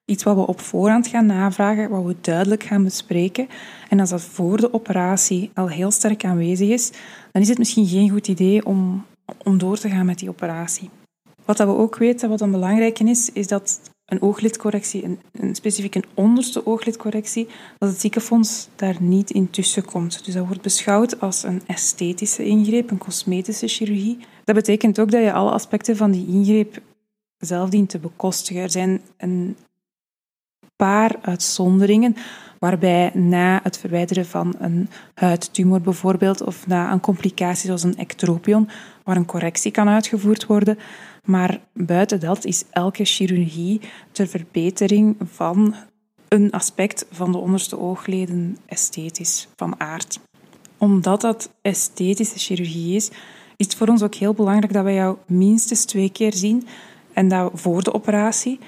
iets 0.04 0.22
wat 0.22 0.34
we 0.34 0.46
op 0.46 0.60
voorhand 0.60 1.06
gaan 1.06 1.26
navragen, 1.26 1.90
wat 1.90 2.04
we 2.04 2.16
duidelijk 2.20 2.62
gaan 2.62 2.84
bespreken. 2.84 3.48
En 3.88 4.00
als 4.00 4.10
dat 4.10 4.22
voor 4.22 4.56
de 4.56 4.72
operatie 4.72 5.50
al 5.54 5.68
heel 5.68 5.90
sterk 5.90 6.24
aanwezig 6.24 6.68
is, 6.68 6.92
dan 7.32 7.42
is 7.42 7.48
het 7.48 7.58
misschien 7.58 7.86
geen 7.86 8.10
goed 8.10 8.28
idee 8.28 8.66
om, 8.66 9.04
om 9.44 9.58
door 9.58 9.78
te 9.78 9.88
gaan 9.88 10.06
met 10.06 10.18
die 10.18 10.28
operatie. 10.28 10.90
Wat 11.44 11.56
dat 11.56 11.66
we 11.66 11.76
ook 11.76 11.96
weten, 11.96 12.28
wat 12.28 12.40
een 12.40 12.50
belangrijke 12.50 13.04
is, 13.04 13.32
is 13.32 13.46
dat 13.46 13.80
een 14.04 14.22
ooglidcorrectie, 14.22 15.04
een, 15.04 15.20
een 15.32 15.54
specifiek 15.54 15.94
een 15.94 16.04
onderste 16.14 16.66
ooglidcorrectie, 16.66 17.48
dat 17.78 17.88
het 17.88 18.00
ziekenfonds 18.00 18.68
daar 18.76 18.96
niet 19.00 19.30
in 19.30 19.50
tussen 19.50 19.84
komt. 19.84 20.24
Dus 20.24 20.34
dat 20.34 20.46
wordt 20.46 20.62
beschouwd 20.62 21.20
als 21.20 21.42
een 21.42 21.62
esthetische 21.66 22.44
ingreep, 22.44 22.90
een 22.90 22.98
cosmetische 22.98 23.68
chirurgie. 23.68 24.18
Dat 24.44 24.54
betekent 24.54 24.98
ook 25.00 25.10
dat 25.10 25.22
je 25.22 25.32
alle 25.32 25.50
aspecten 25.50 25.96
van 25.96 26.10
die 26.10 26.26
ingreep 26.26 26.80
zelf 27.38 27.70
dient 27.70 27.88
te 27.88 27.98
bekostigen. 27.98 28.62
Er 28.62 28.70
zijn 28.70 29.00
een 29.16 29.56
paar 30.76 31.16
uitzonderingen 31.22 32.16
waarbij 32.58 33.10
na 33.14 33.60
het 33.62 33.78
verwijderen 33.78 34.26
van 34.26 34.54
een 34.58 34.88
huidtumor 35.14 35.80
bijvoorbeeld 35.80 36.42
of 36.42 36.66
na 36.66 36.92
een 36.92 37.00
complicatie 37.00 37.66
zoals 37.66 37.82
een 37.82 37.96
ectropion, 37.96 38.68
waar 39.04 39.16
een 39.16 39.26
correctie 39.26 39.70
kan 39.70 39.88
uitgevoerd 39.88 40.46
worden. 40.46 40.78
Maar 41.24 41.60
buiten 41.72 42.20
dat 42.20 42.44
is 42.44 42.64
elke 42.70 43.04
chirurgie 43.04 43.80
ter 44.12 44.26
verbetering 44.26 45.16
van 45.24 45.74
een 46.28 46.50
aspect 46.50 47.06
van 47.10 47.32
de 47.32 47.38
onderste 47.38 47.78
oogleden 47.78 48.56
esthetisch 48.66 49.48
van 49.56 49.80
aard. 49.80 50.20
Omdat 50.78 51.20
dat 51.20 51.50
esthetische 51.62 52.38
chirurgie 52.38 52.96
is, 52.96 53.10
is 53.56 53.66
het 53.66 53.74
voor 53.74 53.88
ons 53.88 54.02
ook 54.02 54.14
heel 54.14 54.34
belangrijk 54.34 54.72
dat 54.72 54.84
wij 54.84 54.94
jou 54.94 55.16
minstens 55.26 55.84
twee 55.84 56.10
keer 56.10 56.34
zien 56.34 56.66
en 57.18 57.28
dat 57.28 57.50
voor 57.54 57.82
de 57.82 57.94
operatie, 57.94 58.58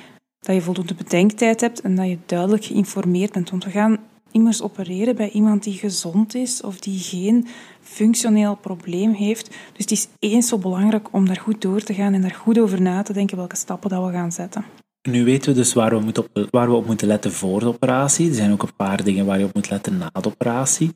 dat 0.40 0.54
je 0.54 0.60
voldoende 0.62 0.94
bedenktijd 0.94 1.60
hebt 1.60 1.80
en 1.80 1.94
dat 1.94 2.08
je 2.08 2.18
duidelijk 2.26 2.64
geïnformeerd 2.64 3.32
bent. 3.32 3.50
Want 3.50 3.64
we 3.64 3.70
gaan 3.70 3.98
immers 4.30 4.62
opereren 4.62 5.16
bij 5.16 5.30
iemand 5.30 5.62
die 5.62 5.78
gezond 5.78 6.34
is 6.34 6.62
of 6.62 6.80
die 6.80 6.98
geen 6.98 7.46
functioneel 7.80 8.56
probleem 8.56 9.12
heeft. 9.12 9.48
Dus 9.48 9.56
het 9.76 9.90
is 9.90 10.08
eens 10.18 10.48
zo 10.48 10.58
belangrijk 10.58 11.08
om 11.12 11.26
daar 11.26 11.36
goed 11.36 11.62
door 11.62 11.80
te 11.80 11.94
gaan 11.94 12.14
en 12.14 12.20
daar 12.20 12.30
goed 12.34 12.58
over 12.58 12.82
na 12.82 13.02
te 13.02 13.12
denken 13.12 13.36
welke 13.36 13.56
stappen 13.56 13.90
dat 13.90 14.06
we 14.06 14.12
gaan 14.12 14.32
zetten. 14.32 14.64
Nu 15.08 15.24
weten 15.24 15.50
we 15.50 15.58
dus 15.58 15.72
waar 15.72 16.04
we, 16.04 16.18
op, 16.18 16.48
waar 16.50 16.68
we 16.68 16.74
op 16.74 16.86
moeten 16.86 17.06
letten 17.06 17.32
voor 17.32 17.60
de 17.60 17.66
operatie. 17.66 18.28
Er 18.28 18.34
zijn 18.34 18.52
ook 18.52 18.62
een 18.62 18.76
paar 18.76 19.04
dingen 19.04 19.26
waar 19.26 19.38
je 19.38 19.44
op 19.44 19.54
moet 19.54 19.70
letten 19.70 19.98
na 19.98 20.10
de 20.20 20.28
operatie. 20.28 20.90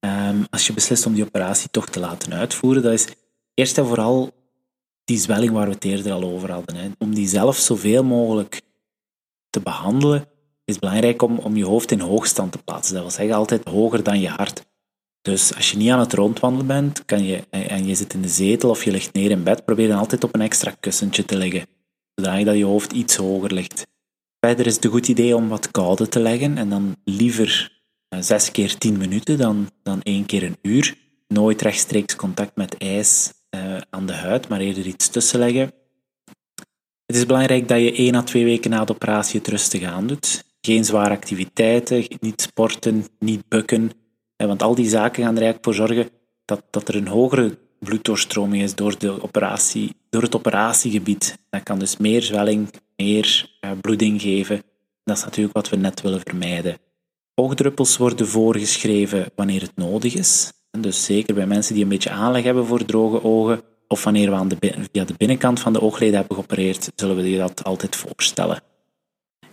Ehm, 0.00 0.42
als 0.50 0.66
je 0.66 0.72
beslist 0.72 1.06
om 1.06 1.14
die 1.14 1.24
operatie 1.24 1.70
toch 1.70 1.88
te 1.88 2.00
laten 2.00 2.32
uitvoeren, 2.32 2.82
dat 2.82 2.92
is 2.92 3.08
eerst 3.54 3.78
en 3.78 3.86
vooral 3.86 4.39
die 5.10 5.18
zwelling 5.18 5.52
waar 5.52 5.66
we 5.66 5.72
het 5.72 5.84
eerder 5.84 6.12
al 6.12 6.22
over 6.22 6.50
hadden. 6.50 6.76
Hè. 6.76 6.88
Om 6.98 7.14
die 7.14 7.28
zelf 7.28 7.56
zoveel 7.56 8.04
mogelijk 8.04 8.62
te 9.50 9.60
behandelen, 9.60 10.28
is 10.64 10.78
belangrijk 10.78 11.22
om, 11.22 11.38
om 11.38 11.56
je 11.56 11.64
hoofd 11.64 11.90
in 11.90 12.00
hoogstand 12.00 12.52
te 12.52 12.58
plaatsen. 12.58 12.94
Dat 12.94 13.02
wil 13.02 13.10
zeggen 13.10 13.34
altijd 13.34 13.64
hoger 13.64 14.02
dan 14.02 14.20
je 14.20 14.28
hart. 14.28 14.64
Dus 15.22 15.54
als 15.54 15.70
je 15.70 15.76
niet 15.76 15.90
aan 15.90 15.98
het 15.98 16.12
rondwandelen 16.12 16.66
bent 16.66 17.04
kan 17.04 17.24
je, 17.24 17.44
en 17.50 17.86
je 17.86 17.94
zit 17.94 18.14
in 18.14 18.22
de 18.22 18.28
zetel 18.28 18.70
of 18.70 18.84
je 18.84 18.90
ligt 18.90 19.12
neer 19.12 19.30
in 19.30 19.42
bed, 19.42 19.64
probeer 19.64 19.88
dan 19.88 19.98
altijd 19.98 20.24
op 20.24 20.34
een 20.34 20.40
extra 20.40 20.76
kussentje 20.80 21.24
te 21.24 21.36
liggen, 21.36 21.66
zodat 22.14 22.56
je 22.56 22.64
hoofd 22.64 22.92
iets 22.92 23.16
hoger 23.16 23.54
ligt. 23.54 23.86
Verder 24.40 24.66
is 24.66 24.74
het 24.74 24.84
een 24.84 24.90
goed 24.90 25.08
idee 25.08 25.36
om 25.36 25.48
wat 25.48 25.70
koude 25.70 26.08
te 26.08 26.20
leggen 26.20 26.58
en 26.58 26.68
dan 26.68 26.96
liever 27.04 27.80
eh, 28.08 28.20
zes 28.20 28.50
keer 28.50 28.78
tien 28.78 28.96
minuten 28.96 29.38
dan, 29.38 29.70
dan 29.82 30.02
één 30.02 30.26
keer 30.26 30.42
een 30.42 30.58
uur. 30.62 30.96
Nooit 31.28 31.62
rechtstreeks 31.62 32.16
contact 32.16 32.56
met 32.56 32.76
ijs 32.76 33.32
aan 33.90 34.06
de 34.06 34.12
huid, 34.12 34.48
maar 34.48 34.60
eerder 34.60 34.86
iets 34.86 35.08
tussen 35.08 35.38
leggen. 35.38 35.72
Het 37.06 37.16
is 37.16 37.26
belangrijk 37.26 37.68
dat 37.68 37.80
je 37.80 37.92
één 37.92 38.14
à 38.14 38.22
twee 38.22 38.44
weken 38.44 38.70
na 38.70 38.84
de 38.84 38.92
operatie 38.92 39.38
het 39.38 39.48
rustig 39.48 39.82
aan 39.82 40.06
doet. 40.06 40.44
Geen 40.60 40.84
zware 40.84 41.10
activiteiten, 41.10 42.04
niet 42.20 42.40
sporten, 42.40 43.06
niet 43.18 43.48
bukken. 43.48 43.90
Want 44.36 44.62
al 44.62 44.74
die 44.74 44.88
zaken 44.88 45.22
gaan 45.22 45.36
er 45.36 45.42
eigenlijk 45.42 45.64
voor 45.64 45.74
zorgen 45.74 46.08
dat, 46.44 46.62
dat 46.70 46.88
er 46.88 46.96
een 46.96 47.08
hogere 47.08 47.58
bloeddoorstroming 47.78 48.62
is 48.62 48.74
door, 48.74 48.98
de 48.98 49.22
operatie, 49.22 49.96
door 50.10 50.22
het 50.22 50.34
operatiegebied. 50.34 51.38
Dat 51.50 51.62
kan 51.62 51.78
dus 51.78 51.96
meer 51.96 52.22
zwelling, 52.22 52.70
meer 52.96 53.50
uh, 53.60 53.70
bloeding 53.80 54.20
geven. 54.20 54.62
Dat 55.04 55.16
is 55.16 55.24
natuurlijk 55.24 55.54
wat 55.54 55.68
we 55.68 55.76
net 55.76 56.00
willen 56.00 56.20
vermijden. 56.24 56.78
Oogdruppels 57.34 57.96
worden 57.96 58.28
voorgeschreven 58.28 59.30
wanneer 59.34 59.60
het 59.60 59.76
nodig 59.76 60.14
is. 60.14 60.52
Dus 60.70 61.04
zeker 61.04 61.34
bij 61.34 61.46
mensen 61.46 61.74
die 61.74 61.82
een 61.82 61.88
beetje 61.88 62.10
aanleg 62.10 62.44
hebben 62.44 62.66
voor 62.66 62.84
droge 62.84 63.24
ogen, 63.24 63.62
of 63.88 64.04
wanneer 64.04 64.30
we 64.30 64.36
aan 64.36 64.48
de, 64.48 64.56
via 64.92 65.04
de 65.04 65.14
binnenkant 65.16 65.60
van 65.60 65.72
de 65.72 65.80
oogleden 65.80 66.14
hebben 66.14 66.36
geopereerd, 66.36 66.92
zullen 66.94 67.16
we 67.16 67.30
je 67.30 67.38
dat 67.38 67.64
altijd 67.64 67.96
voorstellen. 67.96 68.62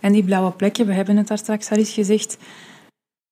En 0.00 0.12
die 0.12 0.24
blauwe 0.24 0.52
plekken, 0.52 0.86
we 0.86 0.92
hebben 0.92 1.16
het 1.16 1.28
daar 1.28 1.38
straks 1.38 1.70
al 1.70 1.76
eens 1.76 1.92
gezegd, 1.92 2.38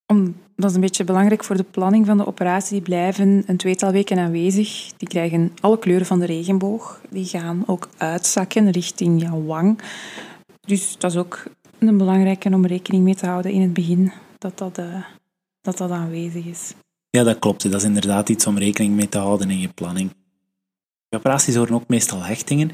om, 0.06 0.36
dat 0.56 0.70
is 0.70 0.74
een 0.74 0.80
beetje 0.80 1.04
belangrijk 1.04 1.44
voor 1.44 1.56
de 1.56 1.62
planning 1.62 2.06
van 2.06 2.16
de 2.16 2.26
operatie. 2.26 2.72
Die 2.72 2.82
blijven 2.82 3.42
een 3.46 3.56
tweetal 3.56 3.92
weken 3.92 4.18
aanwezig. 4.18 4.92
Die 4.96 5.08
krijgen 5.08 5.52
alle 5.60 5.78
kleuren 5.78 6.06
van 6.06 6.18
de 6.18 6.26
regenboog. 6.26 7.00
Die 7.10 7.24
gaan 7.24 7.62
ook 7.66 7.88
uitzakken 7.96 8.70
richting 8.70 9.22
jouw 9.22 9.42
wang. 9.44 9.78
Dus 10.60 10.98
dat 10.98 11.10
is 11.10 11.16
ook 11.16 11.44
een 11.78 11.98
belangrijke 11.98 12.54
om 12.54 12.66
rekening 12.66 13.04
mee 13.04 13.14
te 13.14 13.26
houden 13.26 13.52
in 13.52 13.60
het 13.60 13.72
begin, 13.72 14.12
dat 14.38 14.58
dat, 14.58 14.78
uh, 14.78 15.04
dat, 15.60 15.76
dat 15.78 15.90
aanwezig 15.90 16.44
is. 16.44 16.74
Ja, 17.16 17.22
dat 17.22 17.38
klopt. 17.38 17.62
Dat 17.62 17.80
is 17.80 17.86
inderdaad 17.86 18.28
iets 18.28 18.46
om 18.46 18.58
rekening 18.58 18.94
mee 18.94 19.08
te 19.08 19.18
houden 19.18 19.50
in 19.50 19.58
je 19.58 19.68
planning. 19.68 20.10
Operaties 21.10 21.54
horen 21.54 21.74
ook 21.74 21.88
meestal 21.88 22.22
hechtingen. 22.22 22.70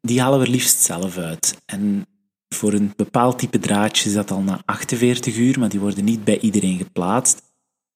Die 0.00 0.20
halen 0.20 0.40
we 0.40 0.48
liefst 0.48 0.80
zelf 0.80 1.16
uit. 1.18 1.58
En 1.66 2.06
voor 2.48 2.72
een 2.72 2.92
bepaald 2.96 3.38
type 3.38 3.58
draadje 3.58 4.08
is 4.08 4.14
dat 4.14 4.30
al 4.30 4.40
na 4.40 4.62
48 4.64 5.36
uur, 5.36 5.58
maar 5.58 5.68
die 5.68 5.80
worden 5.80 6.04
niet 6.04 6.24
bij 6.24 6.38
iedereen 6.40 6.76
geplaatst. 6.78 7.42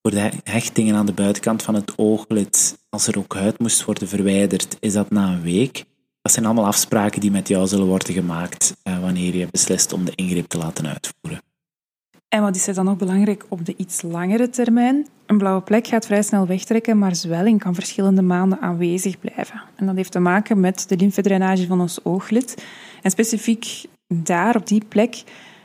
Voor 0.03 0.11
de 0.11 0.31
hechtingen 0.43 0.95
aan 0.95 1.07
de 1.07 1.13
buitenkant 1.13 1.63
van 1.63 1.75
het 1.75 1.93
ooglid, 1.97 2.79
als 2.89 3.07
er 3.07 3.19
ook 3.19 3.35
huid 3.35 3.59
moest 3.59 3.85
worden 3.85 4.09
verwijderd, 4.09 4.77
is 4.81 4.93
dat 4.93 5.11
na 5.11 5.33
een 5.33 5.43
week. 5.43 5.85
Dat 6.23 6.33
zijn 6.33 6.45
allemaal 6.47 6.67
afspraken 6.67 7.21
die 7.21 7.31
met 7.31 7.49
jou 7.49 7.67
zullen 7.67 7.87
worden 7.87 8.15
gemaakt 8.15 8.77
eh, 8.83 9.01
wanneer 9.01 9.37
je 9.37 9.49
beslist 9.51 9.93
om 9.93 10.05
de 10.05 10.13
ingreep 10.15 10.47
te 10.47 10.59
laten 10.59 10.87
uitvoeren. 10.87 11.48
En 12.29 12.43
wat 12.43 12.57
is 12.57 12.67
er 12.67 12.75
dan 12.75 12.85
nog 12.85 12.97
belangrijk 12.97 13.45
op 13.49 13.65
de 13.65 13.75
iets 13.77 14.03
langere 14.03 14.51
termijn? 14.51 15.07
Een 15.27 15.39
blauwe 15.39 15.63
plek 15.63 15.87
gaat 15.87 16.07
vrij 16.07 16.23
snel 16.23 16.47
wegtrekken, 16.47 16.99
maar 16.99 17.15
zwelling 17.15 17.61
kan 17.61 17.75
verschillende 17.75 18.23
maanden 18.23 18.61
aanwezig 18.61 19.19
blijven. 19.19 19.63
En 19.77 19.87
dat 19.87 19.97
heeft 19.97 20.13
te 20.13 20.19
maken 20.19 20.61
met 20.61 20.89
de 20.89 20.97
lymfedrainage 20.97 21.67
van 21.67 21.81
ons 21.81 22.05
ooglid. 22.05 22.65
En 23.03 23.11
specifiek 23.11 23.85
daar, 24.07 24.57
op 24.57 24.67
die 24.67 24.83
plek, 24.89 25.23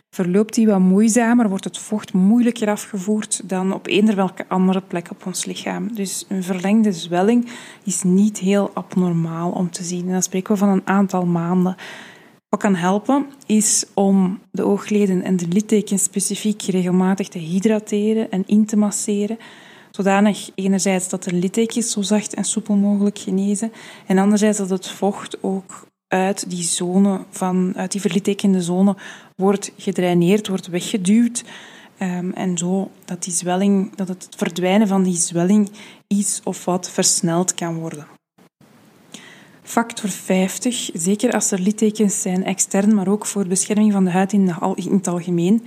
verloopt 0.10 0.54
die 0.54 0.68
wat 0.68 0.80
moeizamer, 0.80 1.50
wordt 1.50 1.64
het 1.64 1.78
vocht 1.78 2.14
moeilijker 2.14 2.70
afgevoerd 2.70 3.50
dan 3.50 3.74
op 3.74 3.88
eender 3.88 4.16
welke 4.16 4.46
andere 4.48 4.82
plek 4.82 5.12
op 5.12 5.26
ons 5.26 5.46
lichaam. 5.46 5.96
Dus 5.96 6.26
een 6.28 6.44
verlengde 6.44 6.92
zwelling 6.92 7.50
is 7.84 8.04
niet 8.04 8.38
heel 8.38 8.72
abnormaal 8.74 9.52
om 9.52 9.72
te 9.72 9.84
zien. 9.84 10.06
En 10.06 10.12
dan 10.12 10.24
spreken 10.24 10.54
we 10.54 10.60
van 10.60 10.70
een 10.70 10.88
aantal 10.88 11.26
maanden. 11.26 11.76
Wat 12.54 12.62
kan 12.62 12.76
helpen 12.76 13.26
is 13.46 13.86
om 13.94 14.40
de 14.52 14.64
oogleden 14.64 15.24
en 15.24 15.38
de 15.38 15.48
littekens 15.48 16.04
specifiek 16.04 16.62
regelmatig 16.62 17.28
te 17.28 17.38
hydrateren 17.38 18.32
en 18.32 18.44
in 18.46 18.66
te 18.66 18.76
masseren. 18.76 19.38
Zodanig 19.92 20.50
enerzijds 20.56 21.10
dat 21.10 21.24
de 21.24 21.34
littekens 21.34 21.92
zo 21.92 22.02
zacht 22.02 22.34
en 22.34 22.44
soepel 22.44 22.76
mogelijk 22.76 23.20
genezen 23.20 23.72
en 24.08 24.18
anderzijds 24.18 24.58
dat 24.58 24.70
het 24.70 24.88
vocht 24.88 25.44
ook 25.44 25.88
uit 26.08 26.50
die 26.50 26.64
zone, 26.64 27.26
van, 27.30 27.74
uit 27.76 27.92
die 27.92 28.02
verlittekende 28.02 28.62
zone, 28.62 28.96
wordt 29.36 29.72
gedraineerd, 29.78 30.48
wordt 30.48 30.68
weggeduwd. 30.68 31.44
Um, 32.00 32.32
en 32.34 32.58
zo 32.58 32.92
dat, 33.06 33.24
die 33.24 33.34
zwelling, 33.34 33.96
dat 33.96 34.08
het 34.08 34.28
verdwijnen 34.38 34.88
van 34.88 35.04
die 35.04 35.16
zwelling 35.16 35.72
iets 36.08 36.42
of 36.44 36.66
wat 36.66 36.90
versneld 36.90 37.54
kan 37.54 37.80
worden. 37.80 38.13
Factor 39.64 40.10
50, 40.10 40.90
zeker 40.94 41.34
als 41.34 41.52
er 41.52 41.60
littekens 41.60 42.22
zijn 42.22 42.46
extern, 42.46 42.96
maar 42.96 43.08
ook 43.08 43.26
voor 43.26 43.48
bescherming 43.48 43.92
van 43.92 44.04
de 44.04 44.12
huid 44.12 44.34
in, 44.34 44.48
het 44.76 45.08
algemeen, 45.08 45.64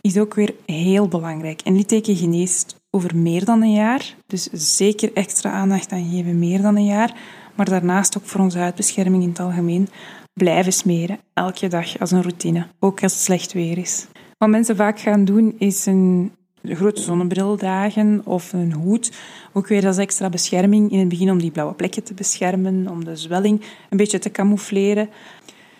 is 0.00 0.18
ook 0.18 0.34
weer 0.34 0.54
heel 0.66 1.08
belangrijk. 1.08 1.60
Een 1.64 1.76
litteken 1.76 2.16
geneest 2.16 2.76
over 2.90 3.16
meer 3.16 3.44
dan 3.44 3.62
een 3.62 3.72
jaar, 3.72 4.14
dus 4.26 4.48
zeker 4.52 5.12
extra 5.14 5.50
aandacht 5.50 5.92
aan 5.92 6.10
geven 6.10 6.38
meer 6.38 6.62
dan 6.62 6.76
een 6.76 6.84
jaar. 6.84 7.14
Maar 7.54 7.68
daarnaast 7.68 8.18
ook 8.18 8.26
voor 8.26 8.40
onze 8.40 8.58
huidbescherming 8.58 9.22
in 9.22 9.28
het 9.28 9.40
algemeen 9.40 9.88
blijven 10.32 10.72
smeren, 10.72 11.18
elke 11.34 11.68
dag 11.68 11.98
als 11.98 12.10
een 12.10 12.22
routine, 12.22 12.66
ook 12.78 13.02
als 13.02 13.12
het 13.12 13.22
slecht 13.22 13.52
weer 13.52 13.78
is. 13.78 14.06
Wat 14.38 14.48
mensen 14.48 14.76
vaak 14.76 15.00
gaan 15.00 15.24
doen, 15.24 15.54
is 15.58 15.86
een 15.86 16.32
grote 16.64 17.00
zonnebril 17.00 17.56
dragen 17.56 18.22
of 18.24 18.52
een 18.52 18.72
hoed. 18.72 19.12
Ook 19.52 19.66
weer 19.66 19.86
als 19.86 19.96
extra 19.96 20.28
bescherming 20.28 20.90
in 20.90 20.98
het 20.98 21.08
begin 21.08 21.30
om 21.30 21.38
die 21.38 21.50
blauwe 21.50 21.74
plekken 21.74 22.02
te 22.02 22.14
beschermen, 22.14 22.88
om 22.88 23.04
de 23.04 23.16
zwelling 23.16 23.62
een 23.90 23.96
beetje 23.96 24.18
te 24.18 24.30
camoufleren. 24.30 25.08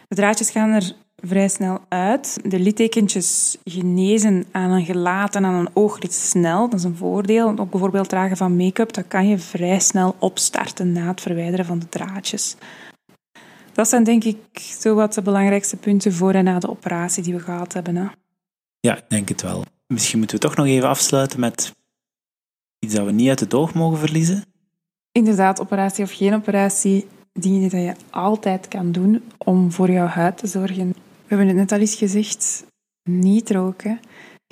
De 0.09 0.15
draadjes 0.15 0.51
gaan 0.51 0.71
er 0.71 0.93
vrij 1.17 1.49
snel 1.49 1.79
uit. 1.89 2.39
De 2.45 2.59
littekentjes 2.59 3.57
genezen 3.65 4.45
aan 4.51 4.71
een 4.71 4.85
gelaat 4.85 5.35
en 5.35 5.45
aan 5.45 5.55
een 5.55 5.71
ooglid 5.73 6.15
snel. 6.15 6.69
Dat 6.69 6.79
is 6.79 6.85
een 6.85 6.97
voordeel. 6.97 7.59
Ook 7.59 7.71
bijvoorbeeld 7.71 8.09
dragen 8.09 8.37
van 8.37 8.57
make-up, 8.57 8.93
dat 8.93 9.09
kan 9.09 9.29
je 9.29 9.39
vrij 9.39 9.81
snel 9.81 10.17
opstarten 10.19 10.93
na 10.93 11.07
het 11.07 11.21
verwijderen 11.21 11.65
van 11.65 11.79
de 11.79 11.89
draadjes. 11.89 12.57
Dat 13.73 13.89
zijn 13.89 14.05
denk 14.05 14.25
ik 14.25 14.59
zo 14.59 14.95
wat 14.95 15.15
de 15.15 15.23
belangrijkste 15.23 15.77
punten 15.77 16.13
voor 16.13 16.33
en 16.33 16.45
na 16.45 16.59
de 16.59 16.71
operatie 16.71 17.23
die 17.23 17.35
we 17.35 17.41
gehad 17.41 17.73
hebben. 17.73 17.97
Hè? 17.97 18.07
Ja, 18.81 19.01
denk 19.09 19.29
het 19.29 19.43
wel. 19.43 19.65
Misschien 19.93 20.19
moeten 20.19 20.37
we 20.37 20.43
toch 20.43 20.57
nog 20.57 20.67
even 20.67 20.89
afsluiten 20.89 21.41
met 21.41 21.73
iets 22.79 22.95
dat 22.95 23.07
we 23.07 23.13
niet 23.13 23.29
uit 23.29 23.41
het 23.41 23.55
oog 23.55 23.75
mogen 23.75 23.99
verliezen. 23.99 24.45
Inderdaad, 25.13 25.61
operatie 25.61 26.05
of 26.05 26.13
geen 26.13 26.35
operatie, 26.35 27.07
dingen 27.33 27.69
die 27.69 27.81
je 27.81 27.95
altijd 28.11 28.69
kan 28.69 28.93
doen 28.93 29.23
om 29.39 29.73
voor 29.73 29.91
jouw 29.91 30.07
huid 30.07 30.39
te 30.39 30.47
zorgen. 30.47 30.89
We 30.89 30.95
hebben 31.27 31.47
het 31.47 31.57
net 31.57 31.73
al 31.73 31.79
eens 31.79 31.95
gezegd, 31.95 32.65
niet 33.03 33.51
roken, 33.51 34.01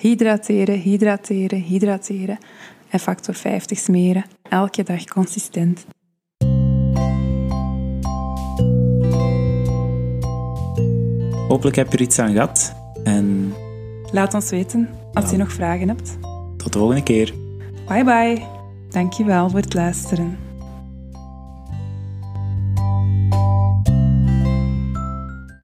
hydrateren, 0.03 0.79
hydrateren, 0.79 1.63
hydrateren 1.63 2.39
en 2.89 3.01
factor 3.01 3.35
50 3.35 3.79
smeren. 3.79 4.25
Elke 4.43 4.83
dag 4.83 5.05
consistent. 5.05 5.87
Hopelijk 11.49 11.77
heb 11.77 11.91
je 11.91 11.97
er 11.97 12.01
iets 12.01 12.19
aan 12.19 12.33
gehad. 12.33 12.75
En... 13.05 13.53
Laat 14.13 14.35
ons 14.35 14.51
weten 14.51 15.00
als 15.13 15.31
je 15.31 15.37
nog 15.37 15.53
vragen 15.53 15.89
hebt. 15.89 16.19
Tot 16.57 16.73
de 16.73 16.79
volgende 16.79 17.03
keer. 17.03 17.35
Bye 17.89 18.05
bye. 18.05 18.43
Dankjewel 18.89 19.51
voor 19.51 19.61
het 19.61 19.75
luisteren. 19.75 20.50